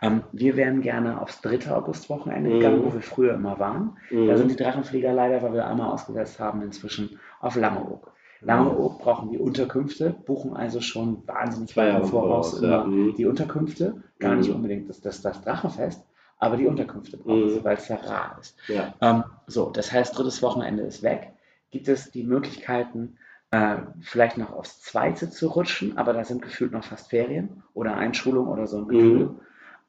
[0.02, 2.54] Ähm, wir wären gerne aufs dritte Augustwochenende Mhm.
[2.60, 3.97] gegangen, wo wir früher immer waren.
[4.12, 4.28] Mhm.
[4.28, 8.12] Da sind die Drachenflieger leider, weil wir einmal ausgesetzt haben, inzwischen auf Langeoog.
[8.41, 12.84] Langeoog brauchen die Unterkünfte, buchen also schon wahnsinnig weit im Voraus immer ja.
[12.86, 13.16] Mhm.
[13.16, 14.02] die Unterkünfte.
[14.20, 14.56] Gar nicht Mhm.
[14.56, 16.04] unbedingt das, das, das Drachenfest,
[16.39, 17.49] aber die Unterkünfte brauchen Mhm.
[17.49, 18.58] sie, weil es ja rar ist.
[18.68, 18.93] Ja.
[19.02, 21.34] Ähm, so, das heißt, drittes Wochenende ist weg.
[21.72, 23.18] Gibt es die Möglichkeiten,
[23.52, 27.95] äh, vielleicht noch aufs zweite zu rutschen, aber da sind gefühlt noch fast Ferien oder
[27.97, 29.26] Einschulung oder so ein Gefühl.
[29.28, 29.39] Mhm.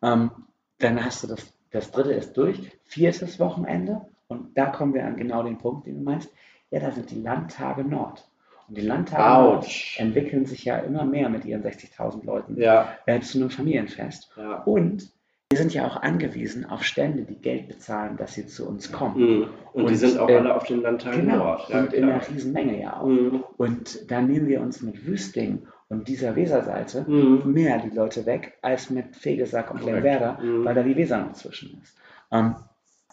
[0.03, 0.31] Ähm,
[0.79, 5.17] dann hast du das, das dritte ist durch, viertes Wochenende und da kommen wir an
[5.17, 6.31] genau den Punkt, den du meinst.
[6.71, 8.29] Ja, da sind die Landtage Nord.
[8.69, 12.89] Und die Landtage Nord entwickeln sich ja immer mehr mit ihren 60.000 Leuten Ja.
[13.07, 14.31] äh, zu einem Familienfest.
[14.37, 14.63] ja.
[14.63, 15.13] Und
[15.53, 19.21] wir sind ja auch angewiesen auf Stände, die Geld bezahlen, dass sie zu uns kommen.
[19.21, 19.47] Mhm.
[19.73, 21.69] Und, die Und, sind auch äh, alle auf den Landtagen Genau, Nord.
[21.69, 22.15] Ja, und in klar.
[22.21, 23.07] einer riesen Menge ja auch.
[23.07, 23.45] Mhm.
[23.57, 27.53] Und da nehmen wir uns mit Wüsting und dieser Weserseite Mhm.
[27.53, 29.85] mehr die Leute weg als mit Fegesack und.
[29.85, 30.65] Lemwerder, Mhm.
[30.65, 31.97] weil da die Weser noch zwischen ist.
[32.33, 32.55] Ähm,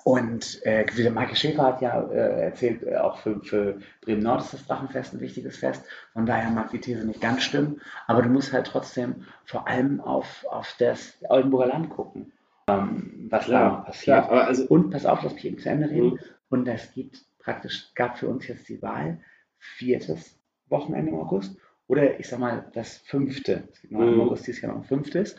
[0.10, 4.24] und äh, wie der Maike Schäfer hat ja äh, erzählt, äh, auch für, für Bremen
[4.24, 5.84] Nord ist das Drachenfest ein wichtiges Fest.
[6.14, 7.80] Von daher mag die These nicht ganz stimmen.
[8.08, 12.32] Aber du musst halt trotzdem vor allem auf, auf das Oldenburger Land gucken,
[12.68, 14.28] ähm, was da Klar, passiert.
[14.28, 14.48] klar.
[14.48, 16.14] Also, Und pass auf, lass mich eben zu Ende reden.
[16.14, 16.20] Mhm.
[16.50, 19.20] Und es gibt praktisch, gab für uns jetzt die Wahl,
[19.60, 20.40] viertes
[20.70, 21.56] Wochenende im August
[21.88, 23.68] oder ich sag mal das fünfte.
[23.74, 24.14] Es gibt noch Mhm.
[24.14, 25.36] im August dieses Jahr noch ein fünftes.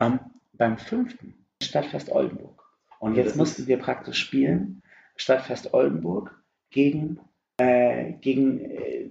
[0.00, 0.18] Ähm,
[0.54, 2.57] beim fünften Stadtfest Oldenburg.
[2.98, 4.82] Und jetzt mussten wir praktisch spielen,
[5.16, 7.20] Stadtfest Oldenburg gegen,
[7.58, 9.10] äh, gegen äh,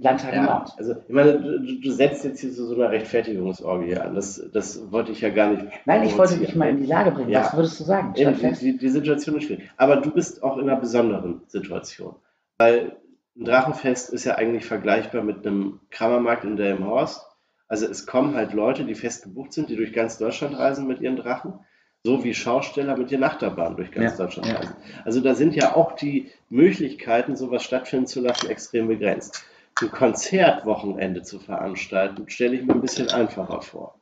[0.00, 0.72] Landtag Ja, Nord.
[0.78, 4.14] also ich meine, du, du setzt jetzt hier so, so eine Rechtfertigungsorgie an.
[4.14, 5.66] Das, das wollte ich ja gar nicht.
[5.84, 7.28] Nein, ich wollte dich mal in die Lage bringen.
[7.28, 7.40] Ja.
[7.44, 8.14] Was würdest du sagen?
[8.16, 8.62] Stadtfest?
[8.62, 9.70] die, die Situation ist schwierig.
[9.76, 12.14] Aber du bist auch in einer besonderen Situation.
[12.56, 12.96] Weil
[13.36, 17.26] ein Drachenfest ist ja eigentlich vergleichbar mit einem Kramermarkt in Delmenhorst.
[17.68, 21.00] Also es kommen halt Leute, die fest gebucht sind, die durch ganz Deutschland reisen mit
[21.00, 21.60] ihren Drachen.
[22.04, 24.56] So wie Schausteller mit ihren Achterbahnen durch ganz Ja, Deutschland ja.
[24.56, 24.74] reisen.
[25.04, 29.44] Also da sind ja auch die Möglichkeiten, sowas stattfinden zu lassen, extrem begrenzt.
[29.80, 33.94] Ein Konzertwochenende zu veranstalten, stelle ich mir ein bisschen einfacher vor.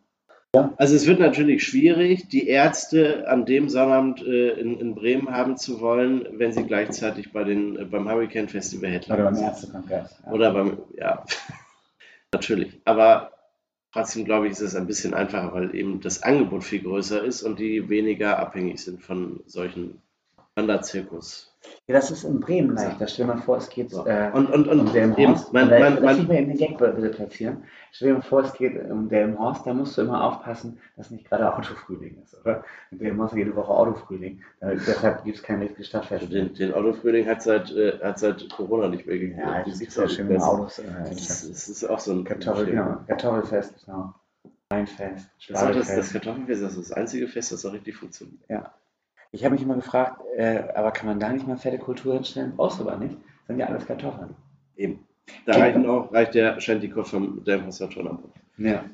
[0.55, 0.73] Ja.
[0.77, 5.57] Also es wird natürlich schwierig, die Ärzte an dem Sonnabend äh, in, in Bremen haben
[5.57, 9.37] zu wollen, wenn sie gleichzeitig bei den, äh, beim Hurricane Festival Oder Headliner beim.
[9.43, 10.23] Ärztekongress.
[10.31, 11.25] Oder beim, ja,
[12.33, 12.81] natürlich.
[12.85, 13.33] Aber
[13.93, 17.43] trotzdem glaube ich, ist es ein bisschen einfacher, weil eben das Angebot viel größer ist
[17.43, 20.03] und die weniger abhängig sind von solchen
[20.59, 21.45] Wanderzirkus.
[21.87, 23.07] Ja, das ist in Bremen leichter.
[23.09, 24.07] Stell dir mal vor, es geht So.
[24.07, 25.53] äh, Und, und, und um Delmenhorst.
[25.53, 27.65] man, da- man, Lass mich mal in den Gag bitte platzieren.
[27.93, 29.67] Stell dir mal vor, es geht um Delmenhorst.
[29.67, 32.65] Da musst du immer aufpassen, dass nicht gerade Autofrühling ist, oder?
[32.91, 34.41] In Delmenhorst jede Woche Autofrühling.
[34.61, 36.23] Deshalb gibt es kein richtiges Stadtfest.
[36.23, 39.39] Also den, den Autofrühling hat seit, äh, hat seit Corona nicht mehr gegeben.
[39.41, 40.49] ja, Die es gibt gibt's ja auch schön nicht mit mehr.
[40.49, 40.79] Autos.
[40.79, 42.97] Äh, Das, das ist auch so ein Kartoffel, genau.
[43.07, 44.15] Kartoffelfest noch.
[44.71, 46.13] Weinfest, Das, das, das.
[46.13, 48.39] Kartoffelfest das ist das einzige Fest, das auch richtig funktioniert.
[49.31, 52.55] Ich habe mich immer gefragt, äh, aber kann man da nicht mal fette Kultur hinstellen?
[52.57, 53.17] Brauchst du aber nicht.
[53.47, 54.35] Sind ja alles Kartoffeln.
[54.77, 55.07] Eben.
[55.45, 55.61] Da Okay.
[55.63, 58.33] reichen auch, reicht der Shantikopf vom Delmhorster Turnabout.
[58.57, 58.85] Ja.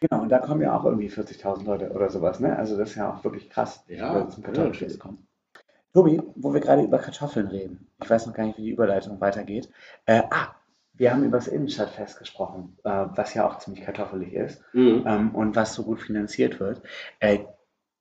[0.00, 2.56] Genau, und da kommen ja auch irgendwie 40.000 Leute oder sowas, ne?
[2.56, 4.98] Also das ist ja auch wirklich krass, Ja, die zum ja, Kartoffelfest natürlich.
[4.98, 5.26] kommen.
[5.94, 9.18] Tobi, wo wir gerade über Kartoffeln reden, ich weiß noch gar nicht, wie die Überleitung
[9.20, 9.70] weitergeht.
[10.04, 10.48] Äh, ah,
[10.92, 15.04] wir haben über das Innenstadtfest gesprochen, äh, was ja auch ziemlich kartoffelig ist Mhm.
[15.06, 16.82] ähm, und was so gut finanziert wird.
[17.20, 17.38] Äh,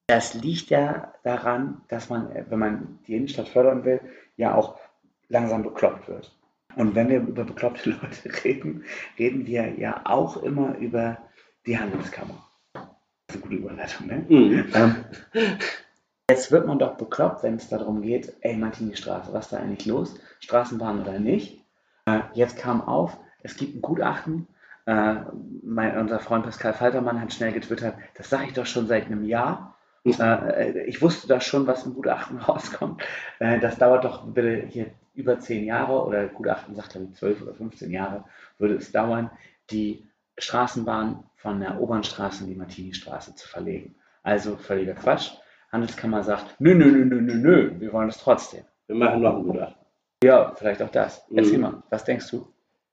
[0.08, 4.02] das liegt ja daran, dass man, äh, wenn man die Innenstadt fördern will,
[4.38, 4.78] ja auch
[5.30, 6.36] langsam bekloppt wird.
[6.76, 8.84] Und wenn wir über bekloppte Leute reden,
[9.18, 11.18] reden wir ja auch immer über
[11.66, 12.46] die Handelskammer.
[12.74, 12.84] Das
[13.30, 14.26] ist eine gute Überleitung, ne?
[14.28, 14.66] Mhm.
[14.74, 14.96] Ähm,
[16.30, 19.86] jetzt wird man doch bekloppt, wenn es darum geht, ey, Martini-Straße, was ist da eigentlich
[19.88, 20.20] los?
[20.42, 21.60] Straßenbahn oder nicht?
[22.06, 24.48] Äh, jetzt kam auf, es gibt ein Gutachten.
[24.86, 25.16] Äh,
[25.64, 29.24] mein, unser Freund Pascal Faltermann hat schnell getwittert, das sage ich doch schon seit einem
[29.24, 29.75] Jahr.
[30.06, 33.02] Äh, ich wusste da schon, was im Gutachten rauskommt.
[33.40, 37.42] Äh, das dauert doch bitte hier über zehn Jahre oder Gutachten sagt glaube ich zwölf
[37.42, 38.26] oder 15 Jahre
[38.58, 39.32] würde es dauern,
[39.72, 40.06] die
[40.38, 43.96] Straßenbahn von der Obernstraße in die Martini-Straße zu verlegen.
[44.24, 45.32] Also völliger Quatsch.
[45.72, 48.64] Handelskammer sagt, nö, nö, nö, nö, nö, nö, wir wollen es trotzdem.
[48.88, 49.86] Wir machen noch ein Gutachten.
[50.24, 51.26] Ja, vielleicht auch das.
[51.36, 51.62] Erzähl Mhm.
[51.64, 52.48] mal, was denkst du?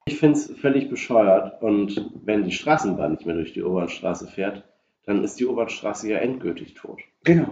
[0.05, 4.65] Ich finde es völlig bescheuert und wenn die Straßenbahn nicht mehr durch die Obernstraße fährt,
[5.05, 7.01] dann ist die Obernstraße ja endgültig tot.
[7.25, 7.49] Genau.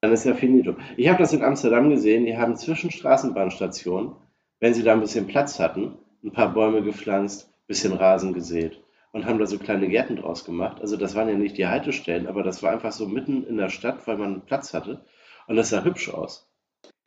[0.00, 0.76] Dann ist ja finito.
[0.96, 4.12] Ich habe das in Amsterdam gesehen, die haben zwischen Straßenbahnstationen,
[4.60, 8.80] wenn sie da ein bisschen Platz hatten, ein paar Bäume gepflanzt, ein bisschen Rasen gesät
[9.12, 10.80] und haben da so kleine Gärten draus gemacht.
[10.80, 13.70] Also das waren ja nicht die Haltestellen, aber das war einfach so mitten in der
[13.70, 15.04] Stadt, weil man Platz hatte
[15.46, 16.50] und das sah hübsch aus.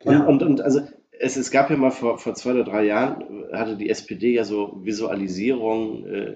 [0.04, 0.28] Und, Genau.
[0.28, 0.80] und, und also
[1.18, 4.44] es, es gab ja mal vor, vor zwei oder drei Jahren, hatte die SPD ja
[4.44, 6.34] so Visualisierungen äh,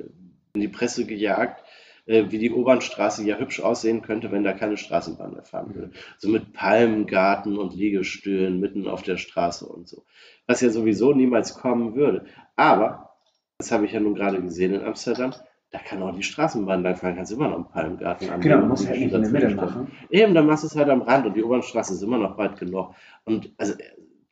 [0.54, 1.61] in die Presse gejagt,
[2.06, 5.92] äh, wie die Obernstraße ja hübsch aussehen könnte, wenn da keine Straßenbahn mehr fahren würde.
[6.18, 10.04] So mit Palmengarten und Liegestühlen mitten auf der Straße und so.
[10.46, 12.24] Was ja sowieso niemals kommen würde.
[12.56, 13.16] Aber,
[13.58, 15.32] das habe ich ja nun gerade gesehen in Amsterdam,
[15.70, 18.42] da kann auch die Straßenbahn langfahren, kannst immer noch einen Palmengarten anlegen.
[18.42, 19.90] Genau, man muss halt nicht in der Mitte machen.
[20.10, 22.58] Eben, dann machst du es halt am Rand und die Obernstraße ist immer noch breit
[22.58, 22.94] genug.
[23.24, 23.72] Und also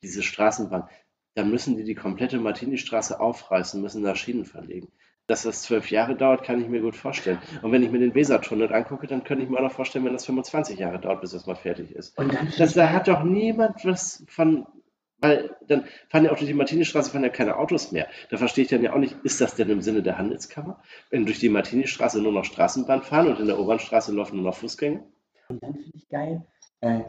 [0.02, 0.88] diese Straßenbahn,
[1.34, 4.88] da müssen die die komplette Martini-Straße aufreißen, müssen da Schienen verlegen.
[5.30, 7.38] Dass das zwölf Jahre dauert, kann ich mir gut vorstellen.
[7.62, 10.12] Und wenn ich mir den Wesertunnel angucke, dann könnte ich mir auch noch vorstellen, wenn
[10.12, 12.18] das 25 Jahre dauert, bis das mal fertig ist.
[12.18, 14.66] Und dann Das, da hat doch niemand was von,
[15.18, 18.08] weil dann fahren ja auch durch die Martini-Straße fahren ja keine Autos mehr.
[18.30, 21.26] Da verstehe ich dann ja auch nicht, ist das denn im Sinne der Handelskammer, wenn
[21.26, 25.04] durch die Martini-Straße nur noch Straßenbahn fahren und in der Obernstraße laufen nur noch Fußgänger?
[25.48, 26.44] Und dann finde ich geil,
[26.80, 27.02] äh,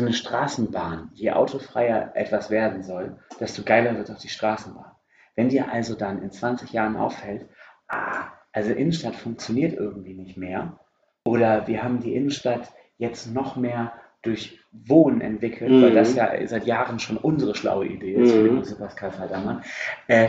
[0.00, 4.90] so eine Straßenbahn, je autofreier etwas werden soll, desto geiler wird auch die Straßenbahn.
[5.36, 7.46] Wenn dir also dann in 20 Jahren auffällt,
[7.90, 10.78] ah, also Innenstadt funktioniert irgendwie nicht mehr,
[11.24, 15.82] oder wir haben die Innenstadt jetzt noch mehr durch Wohnen entwickelt, Mhm.
[15.82, 18.64] weil das ja seit Jahren schon unsere schlaue Idee ist, Mhm.
[18.64, 19.62] für Pascal Faltermann,
[20.08, 20.28] äh,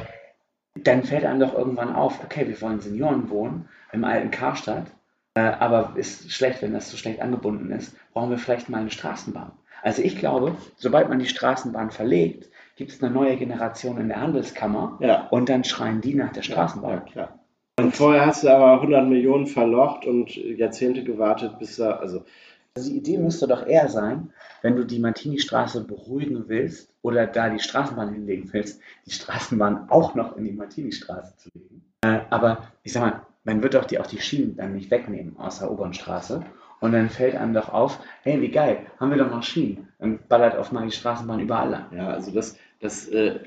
[0.75, 4.87] dann fällt einem doch irgendwann auf, okay, wir wollen Senioren wohnen im alten Karstadt,
[5.33, 8.91] äh, aber ist schlecht, wenn das so schlecht angebunden ist, brauchen wir vielleicht mal eine
[8.91, 9.51] Straßenbahn.
[9.83, 14.21] Also ich glaube, sobald man die Straßenbahn verlegt, gibt es eine neue Generation in der
[14.21, 15.27] Handelskammer Ja.
[15.29, 17.05] und dann schreien die nach der Ja, Straßenbahn.
[17.05, 17.39] klar.
[17.79, 22.25] Und vorher hast du aber 100 Millionen verlocht und Jahrzehnte gewartet, bis da, also
[22.73, 27.49] Also die Idee müsste doch eher sein, wenn du die Martini-Straße beruhigen willst oder da
[27.49, 31.83] die Straßenbahn hinlegen willst, die Straßenbahn auch noch in die Martini-Straße zu legen.
[32.03, 35.37] Äh, aber ich sag mal, man wird doch die, auch die Schienen dann nicht wegnehmen
[35.37, 36.45] aus der U-Bahn-Straße.
[36.79, 39.89] Und dann fällt einem doch auf, hey, wie geil, haben wir doch noch Schienen.
[39.99, 41.85] Dann ballert auf mal die Straßenbahn überall lang.
[41.95, 43.39] Ja, also das, das, äh,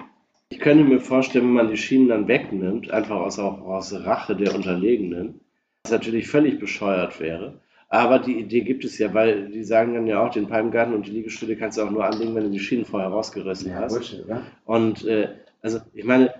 [0.54, 4.36] ich könnte mir vorstellen, wenn man die Schienen dann wegnimmt, einfach aus, auch aus Rache
[4.36, 5.40] der Unterlegenen,
[5.82, 7.60] was natürlich völlig bescheuert wäre.
[7.88, 11.08] Aber die Idee gibt es ja, weil die sagen dann ja auch, den Palmgarten und
[11.08, 13.94] die Liegestühle kannst du auch nur anlegen, wenn du die Schienen vorher rausgerissen hast.
[13.94, 14.42] Bullshit, oder?
[14.64, 15.30] Und äh,
[15.60, 16.32] also ich meine,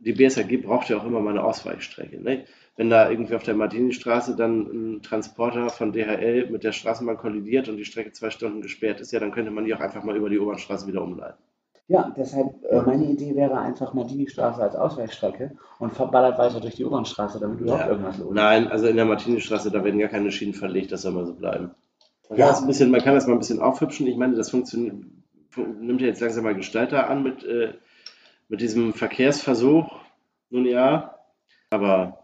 [0.00, 2.20] die BSAG braucht ja auch immer mal eine Ausweichstrecke.
[2.20, 2.46] Ne?
[2.76, 7.68] Wenn da irgendwie auf der Martini-Straße dann ein Transporter von DHL mit der Straßenbahn kollidiert
[7.68, 10.16] und die Strecke zwei Stunden gesperrt ist, ja, dann könnte man die auch einfach mal
[10.16, 11.38] über die U-Bahn-Straße wieder umleiten.
[11.90, 16.84] Ja, deshalb, äh, meine Idee wäre einfach Martini-Straße als Ausweichstrecke und verballert weiter durch die
[16.84, 17.88] U-Bahn-Straße, damit überhaupt Ja.
[17.90, 21.10] irgendwas los Nein, also in der Martini-Straße, da werden ja keine Schienen verlegt, das soll
[21.12, 21.72] mal so bleiben.
[22.28, 22.44] Man, Ja.
[22.46, 24.06] kann das ein bisschen, man kann das mal ein bisschen aufhübschen.
[24.06, 24.94] Ich meine, das funktioniert,
[25.48, 27.72] fun- nimmt ja jetzt langsam mal Gestalter an mit, äh,
[28.48, 29.90] mit diesem Verkehrsversuch.
[30.50, 31.16] Nun ja,
[31.70, 32.22] aber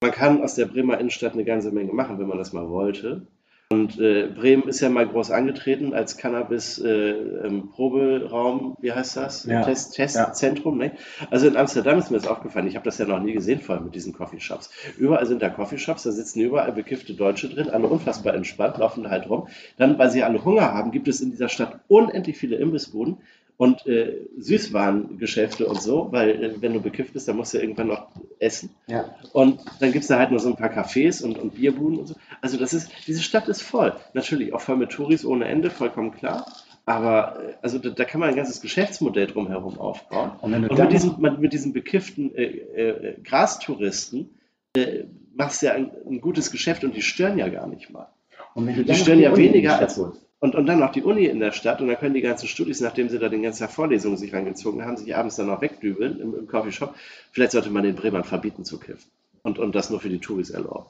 [0.00, 3.26] man kann aus der Bremer Innenstadt eine ganze Menge machen, wenn man das mal wollte.
[3.70, 9.44] Und äh, Bremen ist ja mal groß angetreten als Cannabis-Proberaum, wie heißt das?
[9.44, 9.62] Ja.
[9.62, 10.78] Test, Testzentrum.
[10.78, 10.92] Ne?
[11.30, 12.66] Also in Amsterdam ist mir das aufgefallen.
[12.66, 14.70] Ich habe das ja noch nie gesehen vorher mit diesen Coffeeshops.
[14.96, 19.10] Überall sind da Coffeeshops, da sitzen überall bekiffte Deutsche drin, alle unfassbar entspannt, laufen da
[19.10, 19.48] halt rum.
[19.76, 23.18] Dann, weil sie alle Hunger haben, gibt es in dieser Stadt unendlich viele Imbissbuden
[23.58, 27.88] und äh, Süßwarengeschäfte und so, weil äh, wenn du bekifft bist, dann musst du irgendwann
[27.88, 28.70] noch essen.
[28.86, 29.14] Ja.
[29.32, 32.06] Und dann gibt es da halt noch so ein paar Cafés und, und Bierbuden und
[32.06, 32.14] so.
[32.40, 33.94] Also das ist, diese Stadt ist voll.
[34.14, 36.46] Natürlich auch voll mit Touris ohne Ende, vollkommen klar.
[36.86, 40.30] Aber äh, also da, da kann man ein ganzes Geschäftsmodell drumherum aufbauen.
[40.40, 44.30] Und Und mit diesen, mit diesen bekifften äh, äh, Grastouristen
[44.76, 45.04] äh,
[45.34, 48.08] machst du ja ein, ein gutes Geschäft und die stören ja gar nicht mal.
[48.54, 50.27] und wenn du die stören ja weniger als- holst.
[50.40, 52.80] Und, und dann noch die Uni in der Stadt und dann können die ganzen Studis,
[52.80, 56.20] nachdem sie da den ganzen Tag Vorlesungen sich reingezogen haben, sich abends dann noch wegdübeln
[56.20, 56.94] im, im Coffeeshop.
[57.32, 59.10] Vielleicht sollte man den Bremern verbieten zu kiffen.
[59.42, 60.86] Und, und das nur für die Touris erlauben.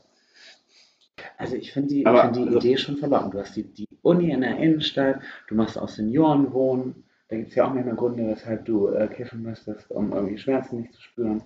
[1.36, 3.34] Also ich finde die, ich find die also- Idee schon verlockend.
[3.34, 7.04] Du hast die, die Uni in der Innenstadt, du machst auch Seniorenwohnen.
[7.28, 10.80] Da gibt es ja auch mehrere Gründe, weshalb du äh, kiffen müsstest, um irgendwie Schmerzen
[10.82, 11.42] nicht zu spüren.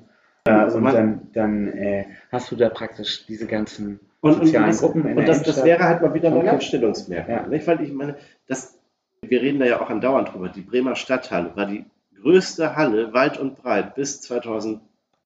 [0.46, 4.54] Äh, Also und man- dann, dann äh, hast du da praktisch diese ganzen Und, und,
[4.54, 6.38] das, Gruppen und das, das wäre halt mal wieder ein.
[6.38, 7.52] Alleinstellungsmerkmal.
[7.52, 7.66] Ja.
[7.66, 8.16] Weil ich meine,
[8.46, 8.78] das,
[9.20, 10.48] wir reden da ja auch andauernd drüber.
[10.48, 11.84] Die Bremer Stadthalle war die
[12.20, 14.80] größte Halle weit und breit bis 2003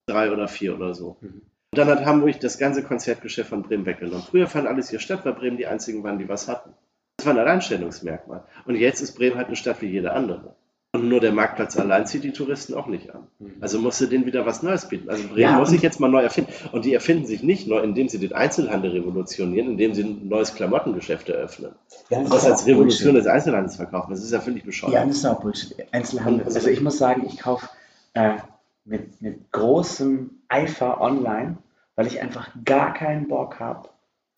[0.08, 1.18] oder 2004 oder so.
[1.20, 1.42] Mhm.
[1.72, 4.24] Und dann hat Hamburg das ganze Konzertgeschäft von Bremen weggenommen.
[4.24, 6.70] Früher fand alles hier statt, weil Bremen die einzigen waren, die was hatten.
[7.18, 8.44] Das war ein Alleinstellungsmerkmal.
[8.64, 10.56] Und jetzt ist Bremen halt eine Stadt wie jede andere.
[10.96, 13.26] Und nur der Marktplatz allein zieht die Touristen auch nicht an.
[13.38, 13.54] Mhm.
[13.60, 15.08] Also musst du denen wieder was Neues bieten.
[15.08, 16.52] Also Bremen Ja, muss sich jetzt mal neu erfinden.
[16.72, 20.54] Und die erfinden sich nicht neu, indem sie den Einzelhandel revolutionieren, indem sie ein neues
[20.54, 21.72] Klamottengeschäft eröffnen.
[22.10, 23.26] Ja, Und das das ist als Revolution Bullshit.
[23.26, 24.10] des Einzelhandels verkaufen.
[24.10, 24.92] Das ist ja völlig bescheuert.
[24.94, 25.74] Ja, das ist auch Bullshit.
[25.92, 26.46] Einzelhandel.
[26.46, 27.68] Und- Also ich muss sagen, ich kaufe
[28.14, 28.34] äh,
[28.84, 31.58] mit, mit großem Eifer online,
[31.96, 33.88] weil ich einfach gar keinen Bock habe,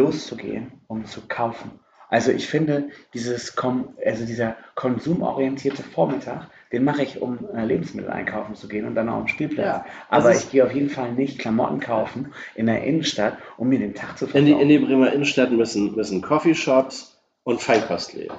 [0.01, 1.71] loszugehen, um zu kaufen.
[2.09, 8.11] Also ich finde, dieses Kom also dieser konsumorientierte Vormittag, den mache ich, um äh, Lebensmittel
[8.11, 9.67] einkaufen zu gehen und dann auch am Spielplatz.
[9.67, 13.79] Ja, Aber ich gehe auf jeden Fall nicht Klamotten kaufen in der Innenstadt, um mir
[13.79, 14.69] den Tag zu In die, in versauen.
[14.69, 18.37] die Bremer Innenstadt müssen, müssen Coffeeshops und Feinkostläden.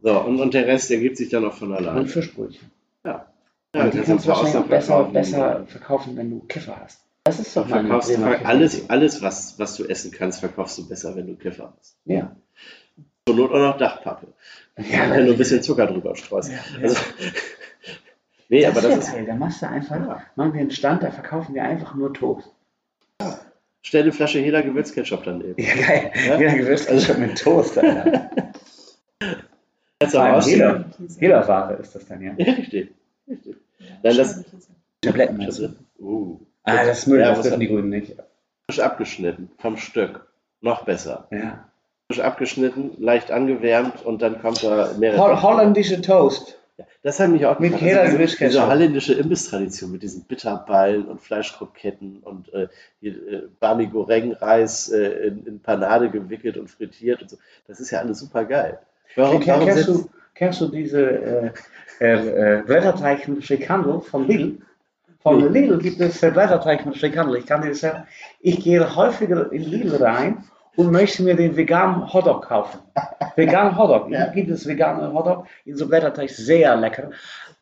[0.00, 1.98] So, und, und der Rest ergibt sich dann auch von allein.
[1.98, 2.70] Und Fischbrötchen.
[3.04, 5.12] Ja, und die kannst du wahrscheinlich auch besser, verkaufen.
[5.12, 7.04] besser verkaufen, wenn du Kiffer hast.
[7.28, 10.88] Das ist doch mal eine verkaufst, alles, alles was, was du essen kannst, verkaufst du
[10.88, 11.96] besser, wenn du Kiffer hast.
[12.06, 12.34] Ja.
[13.26, 14.28] Zur Not auch noch Dachpappe.
[14.78, 16.50] Ja, wenn du ein bisschen Zucker drüber streust.
[16.50, 16.96] Ja, Also,
[18.48, 19.12] nee, das aber ist das ist.
[19.14, 19.26] geil.
[19.26, 20.22] Da machst du einfach, Ja.
[20.36, 22.48] machen wir einen Stand, da verkaufen wir einfach nur Toast.
[23.82, 25.54] Stell eine Flasche jeder Gewürzketchup daneben.
[25.62, 26.10] Ja, geil.
[26.26, 26.38] Ja?
[26.38, 28.30] Jeder Gewürzketchup mit Toast, Alter.
[30.00, 30.84] Kannst du Vor allem raus- jeder,
[31.20, 32.32] jeder Ware ist das dann, ja.
[32.38, 32.90] Ja, richtig.
[33.28, 33.56] richtig.
[34.02, 34.44] Nein, das,
[35.00, 35.74] Tabletten meinst du?
[36.00, 38.16] uh, Ah, das ist Müll, Ja, das dürfen die Grünen nicht.
[38.80, 40.26] abgeschnitten, vom Stück.
[40.60, 41.28] Noch besser.
[41.30, 41.64] Ja.
[42.22, 45.20] Abgeschnitten, leicht angewärmt und dann kommt da mehrere.
[45.20, 46.58] Hol holländische Toast.
[47.02, 52.18] Das hat mich auch Mit jeder diese, diese holländische Imbisstradition mit diesen Bitterballen und Fleischkroketten
[52.22, 52.68] und äh,
[53.00, 57.36] hier, äh, Bami Goreng Reis äh, in, in Panade gewickelt und frittiert und so.
[57.66, 58.78] Das ist ja alles super geil.
[59.16, 61.50] Warum, Ken- warum kennst, du, kennst du diese äh,
[62.00, 64.58] äh, äh, Blätterteig mit Frikandel von Lidl?
[65.22, 65.60] Von Nee.
[65.60, 67.36] Lidl gibt es äh, Blätterteig mit Frikandel.
[67.38, 68.04] Ich kann dir sagen.
[68.40, 70.44] Ich gehe häufiger in Lidl rein
[70.76, 72.80] und möchte mir den veganen Hotdog kaufen.
[73.36, 74.10] Veganen Hotdog.
[74.10, 74.26] Ja.
[74.28, 77.10] Gibt es veganen Hotdog in so Blätterteig, sehr lecker.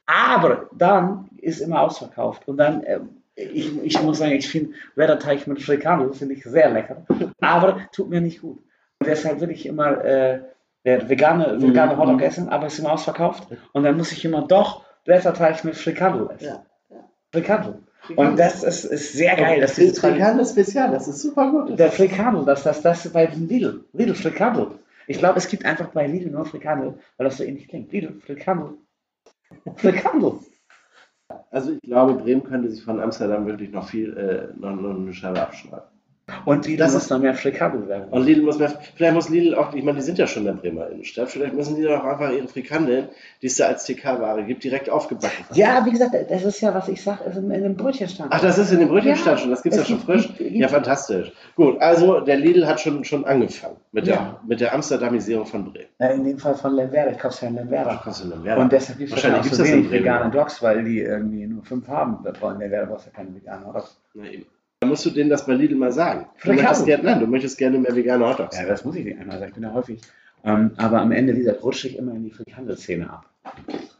[0.07, 2.47] Aber dann ist immer ausverkauft.
[2.47, 3.01] Und dann, äh,
[3.35, 7.05] ich, ich muss sagen, ich finde Blätterteig mit Frikandel finde ich sehr lecker.
[7.41, 8.59] Aber tut mir nicht gut.
[9.01, 10.41] Und deshalb will ich immer äh,
[10.85, 11.99] Der vegane, vegane Mhm.
[11.99, 13.49] Hotdog essen, aber es ist immer ausverkauft.
[13.73, 16.47] Und dann muss ich immer doch Blätterteig mit Frikandel essen.
[16.47, 16.63] Ja.
[17.37, 17.79] Frikandel.
[18.15, 19.61] Und das ist, ist sehr geil.
[19.61, 21.79] Diese Tradition- Frikandel Spezial, das ist super gut.
[21.79, 24.69] der Frikandel, dass das, das bei Lidl, Lidl Frikandel.
[25.09, 27.93] Ich glaube, es gibt einfach bei Lidl nur Frikandel, weil das so ähnlich klingt.
[27.93, 28.75] Lidl Frikandel.
[29.77, 30.35] Frikandel.
[31.51, 35.13] Also ich glaube, Bremen könnte sich von Amsterdam wirklich noch viel, äh, noch, noch eine
[35.13, 35.89] Scheibe abschneiden.
[36.45, 38.09] Und Lidl Das muss noch mehr Frikandel werden.
[38.11, 40.47] Und Lidl muss mehr, vielleicht muss Lidl auch, ich meine, die sind ja schon in
[40.57, 43.09] der Bremer Innenstadt, vielleicht müssen die auch einfach ihre Frikandeln,
[43.43, 45.45] die es da als TK-Ware gibt, direkt aufgebacken.
[45.53, 48.33] Ja, wie gesagt, das ist ja, was ich sage, ist in, in einem Brötchenstand.
[48.33, 50.37] Ach, das ist in dem Brötchenstand Ja, schon, das gibt es ja schon gibt- frisch.
[50.37, 51.31] gibt- Ja, fantastisch.
[51.55, 54.41] Gut, also der Lidl hat schon, schon angefangen mit der, Ja.
[54.49, 55.87] mit der Amsterdamisierung von Bremen.
[56.01, 57.13] Na, in dem Fall von Lemwerder.
[57.13, 58.01] Ich kaufe ja in Lemwerder.
[58.03, 58.59] kostet denn mehr?
[58.59, 60.05] Und deshalb gibt es Wahrscheinlich gibt's so das in wenig Bremen.
[60.05, 62.19] vegane Dogs, weil die irgendwie nur fünf haben.
[62.25, 63.97] Da brauchen Lemwerder brauchst du ja keine veganen Dogs.
[64.15, 64.47] Na eben.
[64.87, 66.27] Dann musst du denen das bei Lidl mal sagen.
[66.45, 68.57] Du möchtest gerne, nein, du möchtest gerne mehr vegane Hotdogs.
[68.57, 69.49] Ja, das muss ich nicht einmal sagen.
[69.49, 70.01] Ich bin da häufig.
[70.45, 73.29] Ähm, aber am Ende dieser rutsche ich immer in die Frikandelszene ab.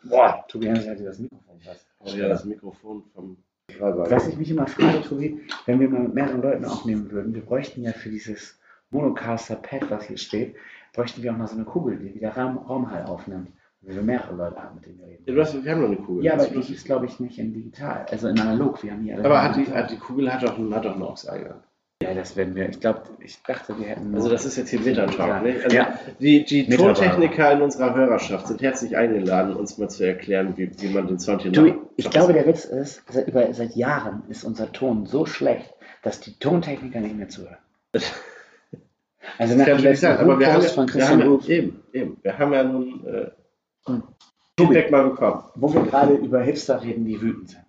[0.05, 1.85] Boah, Tobi Hansen hat dir das Mikrofon was.
[1.99, 3.37] Oh ja, das Mikrofon vom
[3.77, 4.09] Schreiber.
[4.09, 7.43] Was ich mich immer frage, Tobi, wenn wir mal mit mehreren Leuten aufnehmen würden, wir
[7.43, 8.57] bräuchten ja für dieses
[8.91, 10.55] Monocaster-Pad, was hier steht,
[10.93, 13.49] bräuchten wir auch noch so eine Kugel, die wieder Raum, Raumhall aufnimmt.
[13.87, 15.35] Wir mehrere Leute haben, mit denen wir Ja, reden.
[15.37, 16.25] du hast, wir haben noch eine Kugel.
[16.25, 18.83] Ja, aber die ist, glaube ich, nicht in digital, also in analog.
[18.83, 21.63] Wir haben hier Aber hat die, hat die Kugel hat doch, hat doch einen AUX-Eingang.
[22.03, 22.69] Ja, das werden wir.
[22.69, 24.15] Ich glaube, ich dachte, wir hätten.
[24.15, 25.19] Also das ist jetzt hier Metatalk.
[25.19, 25.41] Ja.
[25.41, 25.61] Ne?
[25.65, 25.99] Also Ja.
[26.21, 26.69] Die, die.
[26.69, 31.19] Tontechniker in unserer Hörerschaft sind herzlich eingeladen, uns mal zu erklären, wie, wie man den
[31.19, 34.73] Sound hier Du, noch- ich glaube, der Witz ist, seit, über, seit Jahren ist unser
[34.73, 35.73] Ton so schlecht,
[36.03, 37.57] dass die Tontechniker nicht mehr zuhören.
[39.39, 41.29] Also nach Das kann dem letzten sein, aber wir haben, ja, von wir Christian haben
[41.29, 43.31] Ruf, ja, eben, eben, wir haben ja nun äh,
[43.87, 44.03] Hm.
[44.59, 45.45] Feedback mal bekommen.
[45.55, 47.67] wo wir gerade über Hipster reden, die wütend sind.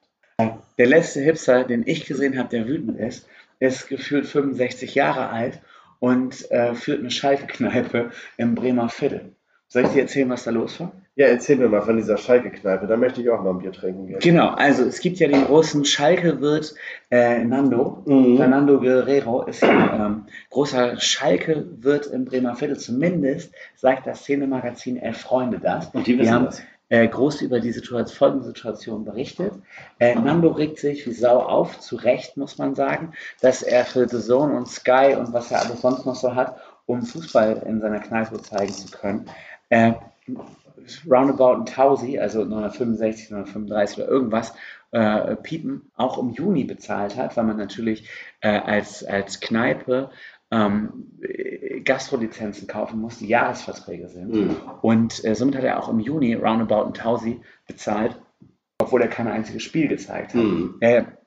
[0.77, 3.27] Der letzte Hipster, den ich gesehen habe, der wütend ist,
[3.59, 5.59] ist gefühlt 65 Jahre alt
[5.99, 9.35] und äh, führt eine Schalke-Kneipe im Bremer Viertel.
[9.67, 10.91] Soll ich dir erzählen, was da los war?
[11.17, 14.05] Ja, erzähl mir mal von dieser Schalke-Kneipe, da möchte ich auch mal ein Bier trinken
[14.05, 14.19] gehen.
[14.19, 16.75] Genau, also es gibt ja den großen Schalke-Wirt
[17.09, 18.03] äh, Nando.
[18.05, 18.37] Mhm.
[18.37, 22.77] Fernando Guerrero ist ja ähm, großer Schalke-Wirt im Bremer Viertel.
[22.77, 25.87] Zumindest sagt das Szenemagazin Elf Freunde das.
[25.87, 26.61] Und die wissen haben das.
[26.89, 29.53] äh, groß über die Situation, folgende Situation berichtet.
[29.97, 34.07] Äh, Nando regt sich wie Sau auf, zu Recht muss man sagen, dass er für
[34.07, 37.81] The Zone und Sky und was er alles sonst noch so hat, um Fußball in
[37.81, 39.25] seiner Kneipe zeigen zu können,
[39.69, 39.93] äh,
[41.09, 44.53] roundabout ein Tausi, also 965, 935 oder irgendwas,
[44.91, 48.09] äh, Piepen auch im Juni bezahlt hat, weil man natürlich
[48.41, 50.11] äh, als, als Kneipe
[50.51, 54.33] ähm, äh, Gastrolizenzen kaufen muss, die Jahresverträge sind.
[54.33, 54.55] Mhm.
[54.81, 58.19] Und äh, somit hat er auch im Juni roundabout ein Tausi bezahlt,
[58.79, 60.41] obwohl er kein einziges Spiel gezeigt hat.
[60.41, 60.75] Mhm.
[60.79, 61.17] Er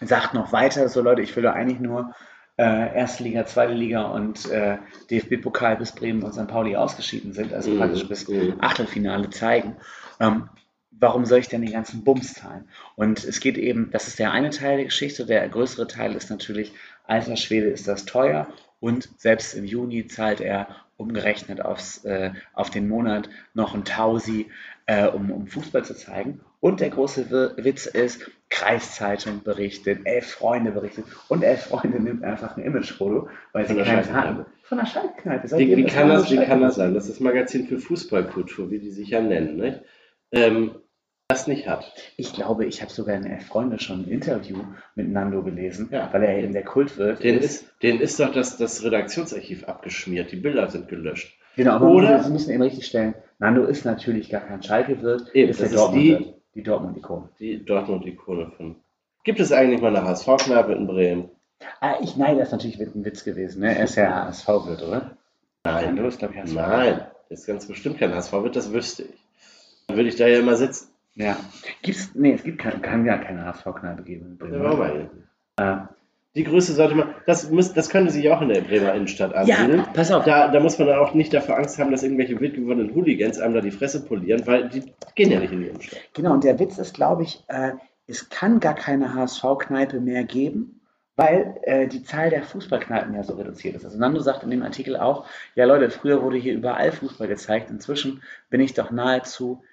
[0.00, 2.14] sagt noch weiter, so Leute, ich will doch eigentlich nur
[2.58, 4.78] äh, erste Liga, zweite Liga und äh,
[5.10, 6.48] DFB-Pokal bis Bremen und St.
[6.48, 7.78] Pauli ausgeschieden sind, also Mhm.
[7.78, 8.54] praktisch bis Mhm.
[8.60, 9.76] Achtelfinale zeigen.
[10.20, 10.48] Ähm,
[10.90, 12.68] warum soll ich denn den ganzen Bums zahlen?
[12.96, 16.30] Und es geht eben, das ist der eine Teil der Geschichte, der größere Teil ist
[16.30, 16.72] natürlich,
[17.06, 18.48] alter Schwede ist das teuer
[18.80, 24.50] und selbst im Juni zahlt er umgerechnet aufs, äh, auf den Monat noch ein Tausi,
[24.86, 26.40] äh, um, um Fußball zu zeigen.
[26.60, 32.56] Und der große Witz ist, Kreiszeitung berichtet, Elf Freunde berichtet und Elf Freunde nimmt einfach
[32.56, 34.46] ein Imagefoto, weil Von sie keins haben.
[34.62, 35.58] Von der Schaltkneipe.
[35.58, 36.94] Wie, wie, kann das, wie kann das sein?
[36.94, 39.80] Das ist das Magazin für Fußballkultur, wie die sich ja nennen, nicht?
[40.32, 40.72] Ähm,
[41.30, 41.92] das nicht hat.
[42.16, 44.56] Ich glaube, ich habe sogar in Elf Freunde schon ein Interview
[44.94, 46.08] mit Nando gelesen, Ja.
[46.12, 50.36] weil er eben der Kultwirt Den ist, den ist doch das, das Redaktionsarchiv abgeschmiert, die
[50.36, 51.38] Bilder sind gelöscht.
[51.56, 55.34] Genau, aber Oder- Sie müssen eben richtig stellen, Nando ist natürlich gar kein Schalke-Wirt, ist
[55.34, 57.28] der ist die- Dortmund-Wirt, die Dortmund-Ikone.
[57.38, 58.76] Die Dortmund-Ikone von.
[59.22, 61.30] Gibt es eigentlich mal eine HSV-Kneipe in Bremen?
[61.80, 63.76] Ah, ich, nein, das ist natürlich ein Witz gewesen, ne?
[63.76, 65.16] Er ist ja HSV-Wirt, oder?
[65.64, 65.84] Nein.
[65.86, 66.54] Nando ist, glaube ich, HSV.
[66.54, 69.24] Nein, das ist ganz bestimmt kein HSV-Wirt, das wüsste ich.
[69.86, 70.88] Dann würde ich da ja immer sitzen.
[71.14, 71.36] Ja.
[71.82, 74.26] Gibt's, nee, es gibt kein, kann ja keine HSV-Kneipe geben.
[74.26, 74.54] in Bremen.
[74.54, 75.08] Ja, warum eigentlich?
[75.58, 75.76] Äh,
[76.38, 79.78] Die Größe sollte man, das, muss, das könnte sich auch in der Bremer Innenstadt ansiedeln.
[79.78, 80.24] ja, pass auf.
[80.24, 83.40] Da, da muss man dann auch nicht davor Angst haben, dass irgendwelche wild gewordenen Hooligans
[83.40, 84.84] einem da die Fresse polieren, weil die
[85.16, 85.98] gehen ja nicht in die Innenstadt.
[86.14, 87.72] Genau, und der Witz ist, glaube ich, äh,
[88.06, 90.80] es kann gar keine HSV-Kneipe mehr geben,
[91.16, 93.84] weil äh, die Zahl der Fußballkneipen ja so reduziert ist.
[93.84, 95.26] Also Nando sagt in dem Artikel auch,
[95.56, 99.64] ja Leute, früher wurde hier überall Fußball gezeigt, inzwischen bin ich doch nahezu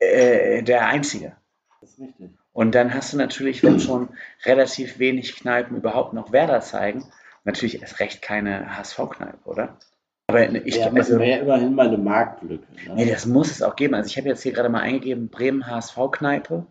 [0.00, 1.36] äh, der Einzige.
[1.80, 2.30] Das ist richtig.
[2.58, 4.08] Und dann hast du natürlich, wenn schon
[4.44, 7.04] relativ wenig Kneipen überhaupt noch Werder zeigen,
[7.44, 9.78] natürlich erst recht keine HSV-Kneipe, oder?
[10.26, 12.66] Aber ich, ja, aber also, das wäre ja immerhin mal eine Marktlücke.
[12.88, 12.94] Ne?
[12.96, 13.94] nee, das muss es auch geben.
[13.94, 16.66] Also ich habe jetzt hier gerade mal eingegeben, Bremen HSV-Kneipe,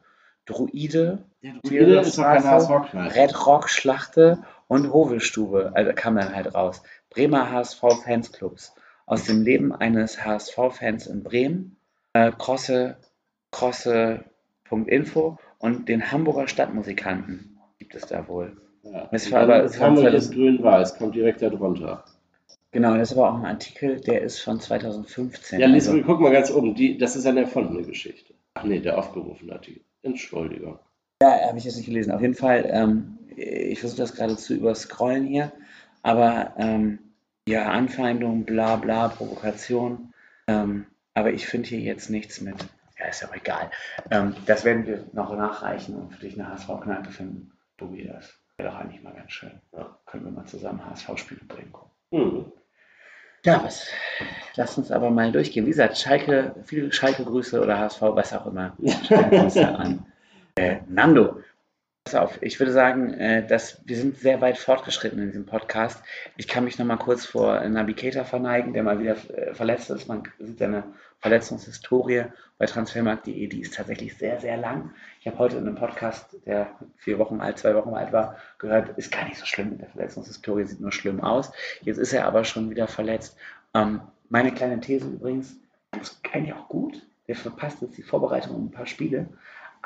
[0.46, 3.16] Druide, Der Druide ist HSV-Kneipe.
[3.16, 5.72] Red Rock Schlachte und Hovelstube.
[5.74, 6.84] Also kam dann halt raus.
[7.10, 8.76] Bremer HSV Fansclubs.
[9.06, 11.78] aus dem Leben eines HSV-Fans in Bremen,
[12.12, 12.98] äh, Krosse,
[13.52, 18.58] Krosse.info und den Hamburger Stadtmusikanten gibt es da wohl.
[18.84, 19.10] Ja.
[19.12, 22.06] Es war aber- es war Hamburg 2000 ist grün-weiß, kommt direkt da drunter.
[22.72, 25.60] Genau, das ist aber auch ein Artikel, der ist von 2015.
[25.60, 28.34] Ja, lies, also, guck mal ganz oben, die, das ist eine erfundene Geschichte.
[28.56, 29.82] Ach nee, der aufgerufene Artikel.
[30.04, 30.80] Entschuldigung.
[31.22, 32.12] ja, habe ich jetzt nicht gelesen.
[32.12, 35.52] Auf jeden Fall, ähm, ich versuche das gerade zu überscrollen hier,
[36.04, 37.00] aber ähm,
[37.48, 40.14] ja, Anfeindung, bla bla, Provokation.
[40.48, 42.56] Ähm, aber ich finde hier jetzt nichts mit.
[43.00, 43.70] Ja, ist ja auch egal.
[44.10, 47.52] Ähm, das werden wir noch nachreichen und für dich eine HSV-Kneipe finden.
[47.78, 49.52] Tobi, das wäre doch eigentlich mal ganz schön.
[49.76, 51.74] Ja, können wir mal zusammen HSV-Spiele bringen.
[52.12, 52.52] Hm.
[53.46, 53.88] Ja, was?
[54.56, 55.66] Lass uns aber mal durchgehen.
[55.66, 58.76] Wie gesagt, Schalke, viele Schalke-Grüße oder HSV, was auch immer.
[59.06, 60.06] Stellen wir uns da an.
[60.56, 61.40] Äh, Nando,
[62.08, 66.02] pass auf, ich würde sagen, äh, dass wir sind sehr weit fortgeschritten in diesem Podcast.
[66.38, 70.08] Ich kann mich noch mal kurz vor Navigator verneigen, der mal wieder äh, verletzt ist.
[70.08, 70.84] Man sieht seine
[71.20, 72.24] Verletzungshistorie
[72.58, 74.92] bei transfermarkt.de, die ist tatsächlich sehr, sehr lang.
[75.20, 78.98] Ich habe heute in einem Podcast, der vier Wochen alt, zwei Wochen alt war, gehört,
[78.98, 81.52] ist gar nicht so schlimm mit der Verletzungshistorie, sieht nur schlimm aus.
[81.82, 83.36] Jetzt ist er aber schon wieder verletzt.
[83.74, 84.00] Ähm,
[84.30, 85.58] meine kleine These übrigens,
[86.00, 87.06] ist eigentlich auch gut.
[87.28, 89.28] Der verpasst jetzt die Vorbereitung um ein paar Spiele.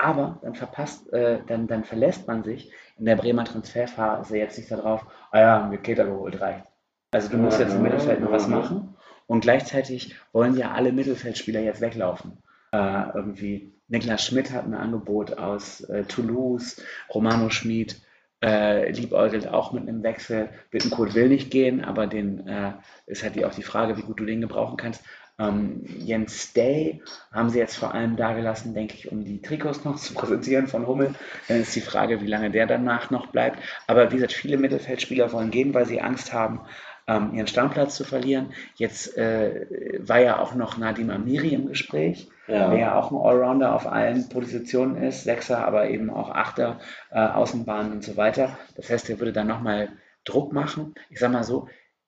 [0.02, 4.72] Aber dann verpasst, äh, dann, dann verlässt man sich in der Bremer Transferphase jetzt nicht
[4.72, 6.66] darauf, ah ja, wir Keter geholt, reicht.
[7.12, 8.96] Also du musst jetzt im Mittelfeld noch was machen.
[9.28, 12.40] Und gleichzeitig wollen ja alle Mittelfeldspieler jetzt weglaufen.
[12.72, 16.82] Äh, irgendwie Niklas Schmidt hat ein Angebot aus äh, Toulouse,
[17.14, 18.02] Romano Schmid
[18.44, 20.50] äh, liebäugelt auch mit einem Wechsel.
[20.72, 22.74] Bittenkurt will nicht gehen, aber den äh,
[23.06, 25.04] ist halt auch die Frage, wie gut du den gebrauchen kannst.
[25.42, 29.96] Ähm, Jens Day haben sie jetzt vor allem dagelassen, denke ich, um die Trikots noch
[29.96, 31.16] zu präsentieren von Hummel.
[31.48, 33.58] Dann ist die Frage, wie lange der danach noch bleibt.
[33.88, 36.62] Aber wie gesagt, viele Mittelfeldspieler wollen gehen, weil sie Angst haben,
[37.08, 38.54] ähm, ihren Stammplatz zu verlieren.
[38.76, 42.70] Jetzt äh, war ja auch noch Nadim Amiri im Gespräch, Ja.
[42.70, 46.80] der ja auch ein Allrounder auf allen Positionen ist, Sechser, aber eben auch Achter,
[47.10, 48.58] äh, Außenbahn und so weiter.
[48.76, 49.90] Das heißt, er würde dann nochmal
[50.24, 50.94] Druck machen.
[51.10, 51.68] Ich sag mal so,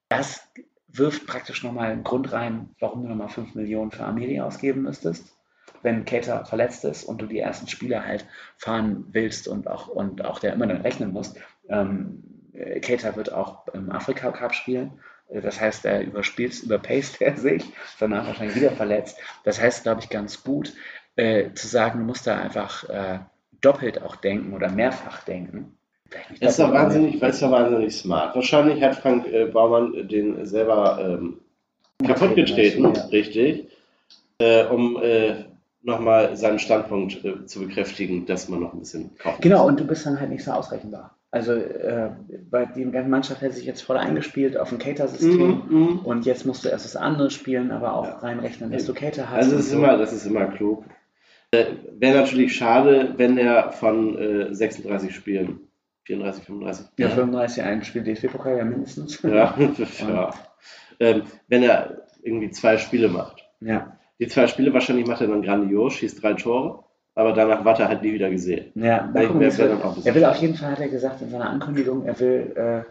[0.10, 0.48] das
[0.94, 5.36] wirft praktisch nochmal einen Grund rein, warum du nochmal 5 Millionen für Amiri ausgeben müsstest.
[5.82, 8.26] Wenn Cater verletzt ist und du die ersten Spiele halt
[8.58, 11.38] fahren willst und auch, und auch der immer dann rechnen musst,
[11.68, 12.24] ähm,
[12.54, 15.00] äh, wird auch im Afrika Cup spielen.
[15.30, 17.66] Das heißt, er überspielt, überpaced er sich,
[18.00, 19.18] danach wahrscheinlich wieder verletzt.
[19.44, 20.74] Das heißt, glaube ich, ganz gut
[21.16, 23.20] äh, zu sagen, du musst da einfach äh,
[23.62, 25.78] doppelt auch denken oder mehrfach denken.
[26.39, 28.36] Das ist doch wahnsinnig, ist doch wahnsinnig smart.
[28.36, 31.39] Wahrscheinlich hat Frank äh, Baumann den selber ähm,
[32.05, 33.05] kaputt getreten, Ja.
[33.05, 33.68] richtig,
[34.39, 35.45] äh, um äh,
[35.82, 39.86] nochmal seinen Standpunkt äh, zu bekräftigen, dass man noch ein bisschen kaufen Genau, und du
[39.86, 41.16] bist dann halt nicht so ausrechenbar.
[41.32, 42.09] Also äh,
[42.49, 45.99] bei die ganze Mannschaft hat sich jetzt voll eingespielt auf ein Cater-System Mhm, mhm.
[45.99, 48.18] und jetzt musst du erst das andere spielen, aber auch Ja.
[48.20, 49.38] reinrechnen, dass du Cater hast.
[49.38, 49.78] Also das ist, so.
[49.78, 50.86] immer, das ist immer klug.
[51.51, 51.66] Äh,
[51.97, 55.59] Wäre natürlich schade, wenn er von äh, 36 Spielen,
[56.06, 59.22] 34, 35, ja, 35 ein Spiel DFB-Pokal ja mindestens.
[59.24, 59.56] ja,
[60.08, 60.34] ja.
[60.99, 63.43] Ähm, wenn er irgendwie zwei Spiele macht.
[63.62, 63.97] ja.
[64.20, 66.84] Die zwei Spiele wahrscheinlich macht er dann grandios, schießt drei Tore,
[67.16, 68.72] aber danach wird er halt nie wieder gesehen.
[68.76, 71.22] Ja, Ich gucken, wär- wär dann auch er will auf jeden Fall, hat er gesagt
[71.22, 72.84] in seiner Ankündigung, er will äh,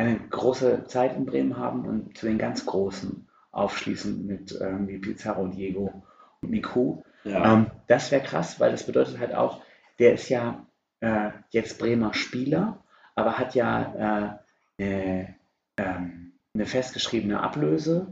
[0.00, 5.46] eine große Zeit in Bremen haben und zu den ganz Großen aufschließen mit irgendwie Pizarro,
[5.48, 6.02] Diego
[6.40, 7.02] und Miku.
[7.24, 7.52] Ja.
[7.52, 9.60] Ähm, das wäre krass, weil das bedeutet halt auch,
[9.98, 10.66] der ist ja
[11.02, 12.78] äh, jetzt Bremer Spieler,
[13.14, 14.38] aber hat ja
[14.78, 15.34] äh, eine,
[15.76, 18.06] ähm, eine festgeschriebene Ablöse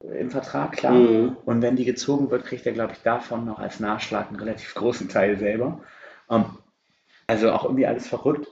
[0.00, 0.92] im Vertrag, klar.
[0.92, 1.36] Mhm.
[1.44, 4.74] Und wenn die gezogen wird, kriegt er, glaube ich, davon noch als Nachschlag einen relativ
[4.74, 5.82] großen Teil selber.
[6.30, 6.44] Ähm,
[7.26, 8.48] also auch irgendwie alles verrückt.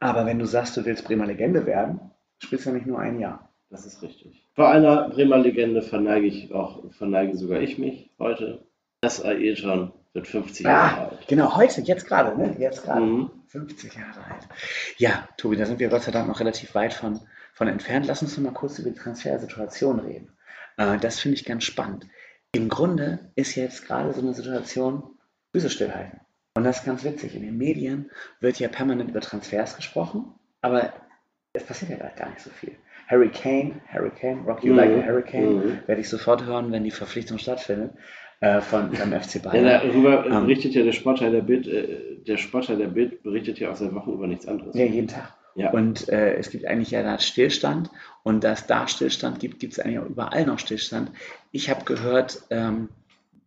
[0.00, 2.00] Aber wenn du sagst, du willst Bremer Legende werden,
[2.38, 3.48] spielst du ja nicht nur ein Jahr.
[3.70, 4.48] Das ist richtig.
[4.54, 8.64] Vor einer Bremer Legende verneige ich auch, verneige sogar ich mich heute.
[9.00, 11.28] Das Ailton wird 50 Jahre Ah, alt.
[11.28, 12.56] genau, heute, jetzt gerade, ne?
[12.58, 13.00] Jetzt gerade.
[13.00, 13.30] Mhm.
[13.48, 14.46] 50 Jahre alt.
[14.98, 17.20] Ja, Tobi, da sind wir Gott sei Dank noch relativ weit von,
[17.54, 18.06] von entfernt.
[18.06, 20.36] Lass uns noch mal kurz über die Transfersituation reden.
[20.76, 22.06] Äh, das finde ich ganz spannend.
[22.52, 25.02] Im Grunde ist jetzt gerade so eine Situation,
[25.52, 26.20] Füße stillhalten.
[26.54, 27.34] Und das ist ganz witzig.
[27.36, 28.10] In den Medien
[28.40, 30.92] wird ja permanent über Transfers gesprochen, aber
[31.52, 32.74] es passiert ja gerade gar nicht so viel.
[33.06, 34.78] Harry Kane, Harry Kane, Rock You Mhm.
[34.78, 35.78] Like a Hurricane, Mhm.
[35.86, 37.92] werde ich sofort hören, wenn die Verpflichtung stattfindet,
[38.40, 39.64] äh, von beim FC Ja, Bayern.
[39.66, 40.42] darüber Ähm.
[40.42, 43.94] berichtet ja der Sportteil der Bild, äh, der Sportteil der Bild berichtet ja auch seit
[43.94, 44.74] Wochen über nichts anderes.
[44.76, 45.34] Ja, jeden Tag.
[45.54, 45.70] Ja.
[45.72, 47.90] Und äh, es gibt eigentlich ja da Stillstand.
[48.22, 51.10] Und dass da Stillstand gibt, gibt es eigentlich auch überall noch Stillstand.
[51.50, 52.90] Ich habe gehört, ähm,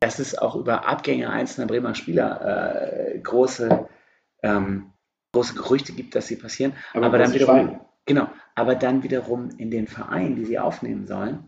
[0.01, 3.87] dass es auch über Abgänge einzelner Bremer Spieler äh, große,
[4.43, 4.87] ähm,
[5.31, 6.73] große Gerüchte gibt, dass sie passieren.
[6.93, 7.79] Aber Aber, dann wiederum, Schweine.
[8.05, 11.47] genau, aber dann wiederum in den Vereinen, die sie aufnehmen sollen,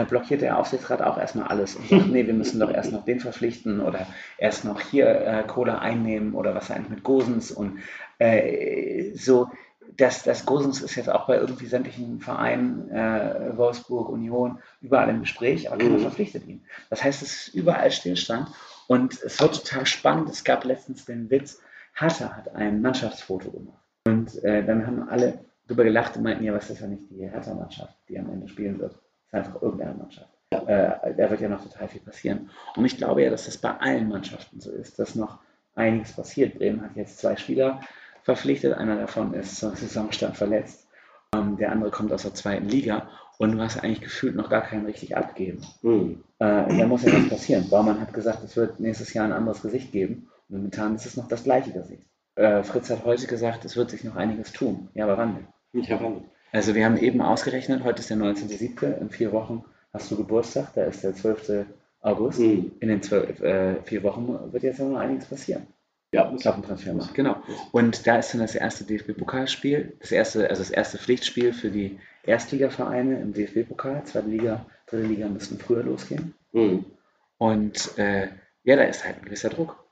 [0.00, 3.04] äh, blockiert der Aufsichtsrat auch erstmal alles und sagt, nee, wir müssen doch erst noch
[3.04, 4.06] den verpflichten oder
[4.38, 7.78] erst noch hier äh, Kohle einnehmen oder was eigentlich mit Gosens und
[8.18, 9.48] äh, so.
[9.96, 15.20] Das, das Gosens ist jetzt auch bei irgendwie sämtlichen Vereinen, äh, Wolfsburg, Union, überall im
[15.20, 16.00] Gespräch, aber keiner Mhm.
[16.00, 16.64] verpflichtet ihn.
[16.90, 18.48] Das heißt, es ist überall Stillstand
[18.88, 20.30] und es wird total spannend.
[20.30, 21.60] Es gab letztens den Witz,
[21.92, 23.82] Hertha hat ein Mannschaftsfoto gemacht.
[24.06, 25.38] Und äh, dann haben alle
[25.68, 28.80] drüber gelacht und meinten, ja, was ist ja nicht die Hertha-Mannschaft, die am Ende spielen
[28.80, 28.96] wird.
[29.34, 30.28] Einfach irgendeine Mannschaft.
[30.50, 32.50] Äh, da wird ja noch total viel passieren.
[32.76, 35.38] Und ich glaube ja, dass das bei allen Mannschaften so ist, dass noch
[35.74, 36.58] einiges passiert.
[36.58, 37.80] Bremen hat jetzt zwei Spieler
[38.22, 38.74] verpflichtet.
[38.74, 40.86] Einer davon ist zum Saisonstart verletzt.
[41.34, 43.08] Ähm, der andere kommt aus der zweiten Liga.
[43.38, 45.60] Und du hast eigentlich gefühlt noch gar keinen richtig abgeben.
[45.82, 46.22] Hm.
[46.38, 47.68] Äh, da muss ja was passieren.
[47.68, 50.30] Baumann hat gesagt, es wird nächstes Jahr ein anderes Gesicht geben.
[50.48, 52.06] Und momentan ist es noch das gleiche Gesicht.
[52.36, 54.88] Äh, Fritz hat heute gesagt, es wird sich noch einiges tun.
[54.94, 55.46] Ja, aber wann denn?
[55.72, 56.22] Ich habe
[56.54, 60.68] Also wir haben eben ausgerechnet, heute ist der 19.07., in vier Wochen hast du Geburtstag,
[60.76, 61.66] da ist der 12.
[62.00, 62.38] August.
[62.38, 62.70] hm.
[62.78, 65.66] In den zwölf, äh, vier Wochen wird jetzt noch einiges passieren.
[66.12, 67.42] Ja, Ich glaube, ein Transfermarkt, genau.
[67.72, 71.98] Und da ist dann das erste DFB-Pokalspiel, das erste, also das erste Pflichtspiel für die
[72.24, 74.04] Erstligavereine im DFB-Pokal.
[74.04, 76.34] Zweite Liga, dritte Liga müssten früher losgehen.
[76.52, 76.84] Hm.
[77.36, 78.28] Und äh,
[78.62, 79.84] ja, da ist halt ein gewisser Druck.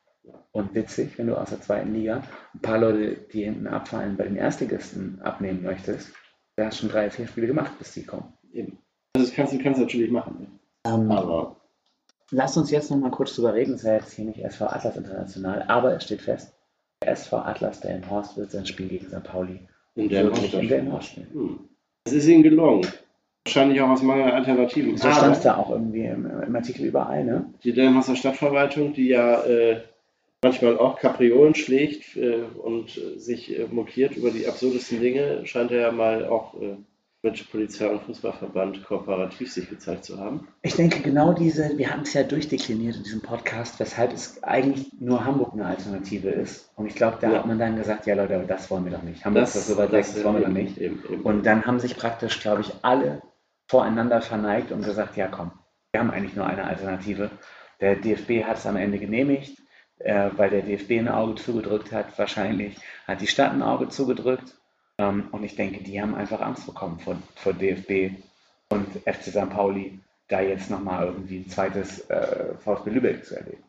[0.52, 2.22] Und witzig, wenn du aus der zweiten Liga
[2.54, 6.12] ein paar Leute, die hinten abfallen, bei den Erstligisten abnehmen möchtest,
[6.62, 8.32] da hast du schon drei, vier Spiele gemacht, bis die kommen.
[8.52, 8.78] Eben.
[9.14, 10.58] Also das kannst du kannst natürlich machen.
[10.86, 11.56] Ähm, Aber
[12.34, 13.74] Lass uns jetzt noch mal kurz drüber reden.
[13.74, 16.54] Es ist ja jetzt hier nicht SV Atlas International, aber es steht fest,
[17.02, 19.22] der SV Atlas Delmenhorst wird sein Spiel gegen St.
[19.22, 19.60] Pauli
[19.96, 21.28] in der wirklich in Delmenhorst spielen.
[21.32, 21.58] Hm.
[22.06, 22.86] Es ist ihnen gelungen.
[23.44, 24.96] Wahrscheinlich auch aus Mangel an Alternativen.
[24.96, 27.52] So stand es da auch irgendwie im, im Artikel überall, ne?
[27.64, 29.82] die Delmenhorster Stadtverwaltung, die ja äh,
[30.42, 35.70] manchmal auch Kapriolen schlägt äh, und äh, sich äh, mokiert über die absurdesten Dinge, scheint
[35.70, 36.76] er ja mal auch äh,
[37.24, 40.48] mit Polizei und Fußballverband kooperativ sich gezeigt zu haben.
[40.62, 44.90] Ich denke, genau diese, wir haben es ja durchdekliniert in diesem Podcast, weshalb es eigentlich
[44.98, 46.72] nur Hamburg eine Alternative ist.
[46.74, 47.38] Und ich glaube, da Ja.
[47.38, 49.24] hat man dann gesagt, ja Leute, aber das wollen wir doch nicht.
[49.24, 50.78] Hamburg ist so weit weg, das wollen wir doch nicht.
[50.78, 51.22] Eben, eben.
[51.22, 53.22] Und dann haben sich praktisch, glaube ich, alle
[53.68, 55.52] voreinander verneigt und gesagt, ja komm,
[55.92, 57.30] wir haben eigentlich nur eine Alternative.
[57.80, 59.61] Der DFB hat es am Ende genehmigt,
[60.04, 62.18] äh, weil der DFB ein Auge zugedrückt hat.
[62.18, 62.76] Wahrscheinlich
[63.06, 64.54] hat die Stadt ein Auge zugedrückt.
[64.98, 68.16] Ähm, und ich denke, die haben einfach Angst bekommen vor, vor DFB
[68.68, 69.50] und FC St.
[69.50, 69.98] Pauli,
[70.28, 73.62] da jetzt nochmal irgendwie ein zweites äh, VfB Lübeck zu erleben.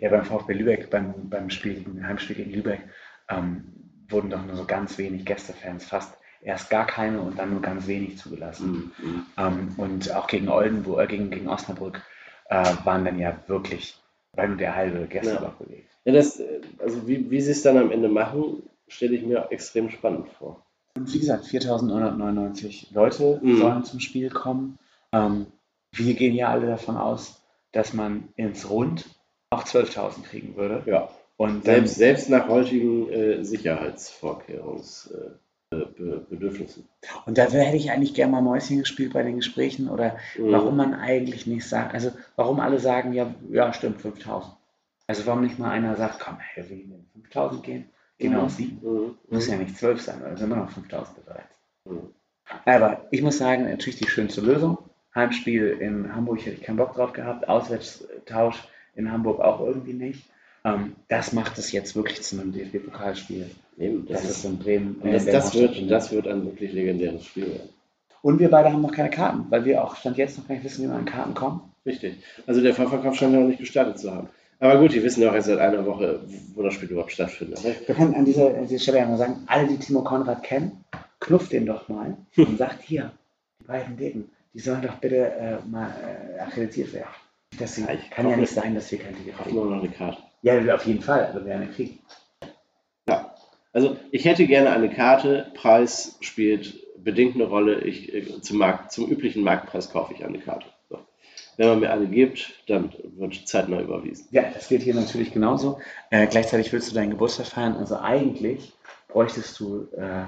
[0.00, 2.80] Ja, beim VfB Lübeck, beim, beim Spiel, Heimspiel gegen Lübeck,
[3.28, 3.64] ähm,
[4.08, 7.86] wurden doch nur so ganz wenig Gästefans, fast erst gar keine und dann nur ganz
[7.86, 8.92] wenig zugelassen.
[8.96, 9.26] Hm, hm.
[9.36, 12.02] Ähm, und auch gegen Oldenburg, äh, gegen, gegen Osnabrück
[12.48, 13.98] äh, waren dann ja wirklich,
[14.34, 15.90] weil nur der halbe Gästeblock belegt.
[16.04, 19.48] Ja, das, äh, also wie, wie sie es dann am Ende machen, stelle ich mir
[19.50, 20.64] extrem spannend vor.
[20.96, 23.58] Und wie gesagt, 4.999 Leute Mhm.
[23.58, 24.78] sollen zum Spiel kommen.
[25.12, 25.46] Ähm,
[25.92, 27.40] wir gehen ja alle davon aus,
[27.72, 29.06] dass man ins Rund
[29.50, 30.82] auch 12.000 kriegen würde.
[30.86, 31.08] Ja.
[31.36, 33.44] Und dann, Selbst, selbst nach heutigen äh,
[35.70, 36.88] Sicherheitsvorkehrungsbedürfnissen.
[37.26, 40.52] Und da hätte ich eigentlich gerne mal Mäuschen gespielt bei den Gesprächen oder Mhm.
[40.52, 44.54] warum man eigentlich nicht sagt, also warum alle sagen, ja, ja stimmt, 5000.
[45.06, 47.84] Also warum nicht mal einer sagt, komm, hey, wir gehen 5000 gehen,
[48.18, 48.44] gehen wir Mhm.
[48.44, 48.78] auf 7.
[48.82, 49.14] Mhm.
[49.30, 51.48] Muss ja nicht 12 sein, oder sind immer noch 5000 bereit.
[51.84, 52.08] Mhm.
[52.64, 54.78] Aber ich muss sagen, natürlich die schönste Lösung.
[55.14, 58.56] Heimspiel in Hamburg hätte ich keinen Bock drauf gehabt, Auswärtstausch
[58.94, 60.28] in Hamburg auch irgendwie nicht.
[60.64, 63.50] Ähm, das macht es jetzt wirklich zu einem DFB-Pokalspiel.
[63.76, 64.96] Das, das ist in Bremen.
[65.00, 67.68] und das, das, wird, das wird ein wirklich legendäres Spiel werden.
[68.22, 70.64] Und wir beide haben noch keine Karten, weil wir auch Stand jetzt noch gar nicht
[70.64, 71.60] wissen, wie wir an Karten kommen.
[71.86, 72.16] Richtig.
[72.46, 74.28] Also der Vorverkauf scheint ja noch nicht gestartet zu haben.
[74.60, 76.20] Aber gut, die wissen ja auch erst seit einer Woche,
[76.54, 77.62] wo das Spiel überhaupt stattfindet.
[77.62, 80.84] Wir können an dieser, an dieser Stelle ja mal sagen, alle, die Timo Konrad kennen,
[81.20, 83.12] knufft den doch mal und sagt hier,
[83.60, 85.90] die beiden Dicken, die sollen doch bitte äh, mal
[86.36, 87.08] äh, akkreditiert werden.
[87.58, 89.54] Das ich kann ja nicht sein, dass wir kein Ticket kriegen.
[89.54, 90.18] nur noch eine Karte.
[90.42, 91.98] Ja, auf jeden Fall, aber wir werden kriegen.
[93.08, 93.34] Ja.
[93.72, 95.50] Also ich hätte gerne eine Karte.
[95.54, 97.80] Preis spielt bedingt eine Rolle.
[97.82, 100.66] Ich, äh, zum, Markt, zum üblichen Marktpreis kaufe ich eine Karte.
[100.88, 100.98] So.
[101.56, 104.26] Wenn man mir eine gibt, dann wird zeitnah überwiesen.
[104.30, 105.80] Ja, das gilt hier natürlich genauso.
[106.10, 108.72] Äh, gleichzeitig willst du deinen Geburtstag feiern, also eigentlich
[109.08, 110.24] bräuchtest du äh,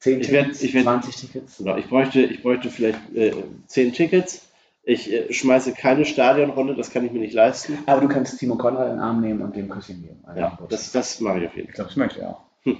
[0.00, 1.58] 10 Ich werd- Tickets, ich werd- 20 Tickets.
[1.58, 3.32] Genau, ich, bräuchte, ich bräuchte vielleicht äh,
[3.66, 4.48] zehn Tickets.
[4.84, 7.78] Ich äh, schmeiße keine Stadionrunde, das kann ich mir nicht leisten.
[7.86, 10.22] Aber du kannst Timo Konrad in den Arm nehmen und dem Küsschen geben.
[10.26, 11.86] deinem Ja, das, das mache ich auf jeden Ich Fall.
[11.86, 12.42] glaube, das möchte er auch.
[12.64, 12.78] Hm.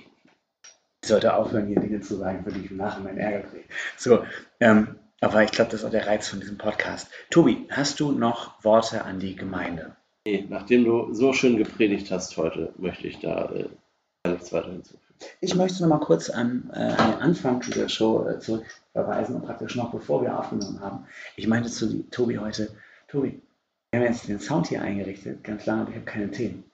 [1.02, 3.64] Ich sollte aufhören, hier Dinge zu sagen, für die ich im Nachhinein Ärger kriege.
[3.96, 4.24] So,
[4.60, 7.08] ähm, aber ich glaube, das ist auch der Reiz von diesem Podcast.
[7.30, 9.94] Tobi, hast du noch Worte an die Gemeinde?
[10.26, 13.68] Nee, nachdem du so schön gepredigt hast heute, möchte ich da äh,
[14.24, 15.02] Nichts weiter hinzufügen.
[15.40, 18.38] Ich möchte noch mal kurz an, äh, an den Anfang dieser Show äh,
[18.92, 21.06] zurückverweisen und praktisch noch bevor wir aufgenommen haben.
[21.36, 22.68] Ich meinte zu Tobi heute,
[23.08, 23.42] Tobi,
[23.90, 26.64] wir haben jetzt den Sound hier eingerichtet, ganz lange, aber ich habe keine Themen.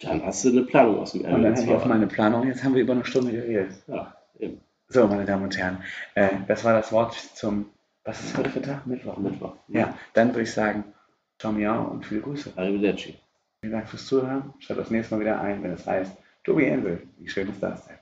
[0.00, 1.88] Dann hast du eine Planung aus dem Und dann habe ich auf Ärmel.
[1.88, 3.74] meine Planung, jetzt haben wir über eine Stunde geredet.
[3.86, 4.60] Ja, eben.
[4.88, 5.82] So, meine Damen und Herren,
[6.14, 7.66] äh, das war das Wort zum,
[8.04, 8.86] was ist heute für Tag?
[8.86, 9.16] Mittwoch.
[9.16, 9.56] Mittwoch.
[9.68, 10.84] Ja, dann würde ich sagen,
[11.38, 12.52] ciao miau und viele Grüße.
[12.56, 13.18] Arrivederci.
[13.60, 14.52] Vielen Dank fürs Zuhören.
[14.58, 16.12] Schaut das nächste Mal wieder ein, wenn es heißt,
[16.44, 17.02] Tobi Envel.
[17.18, 17.96] Wie schön ist das denn?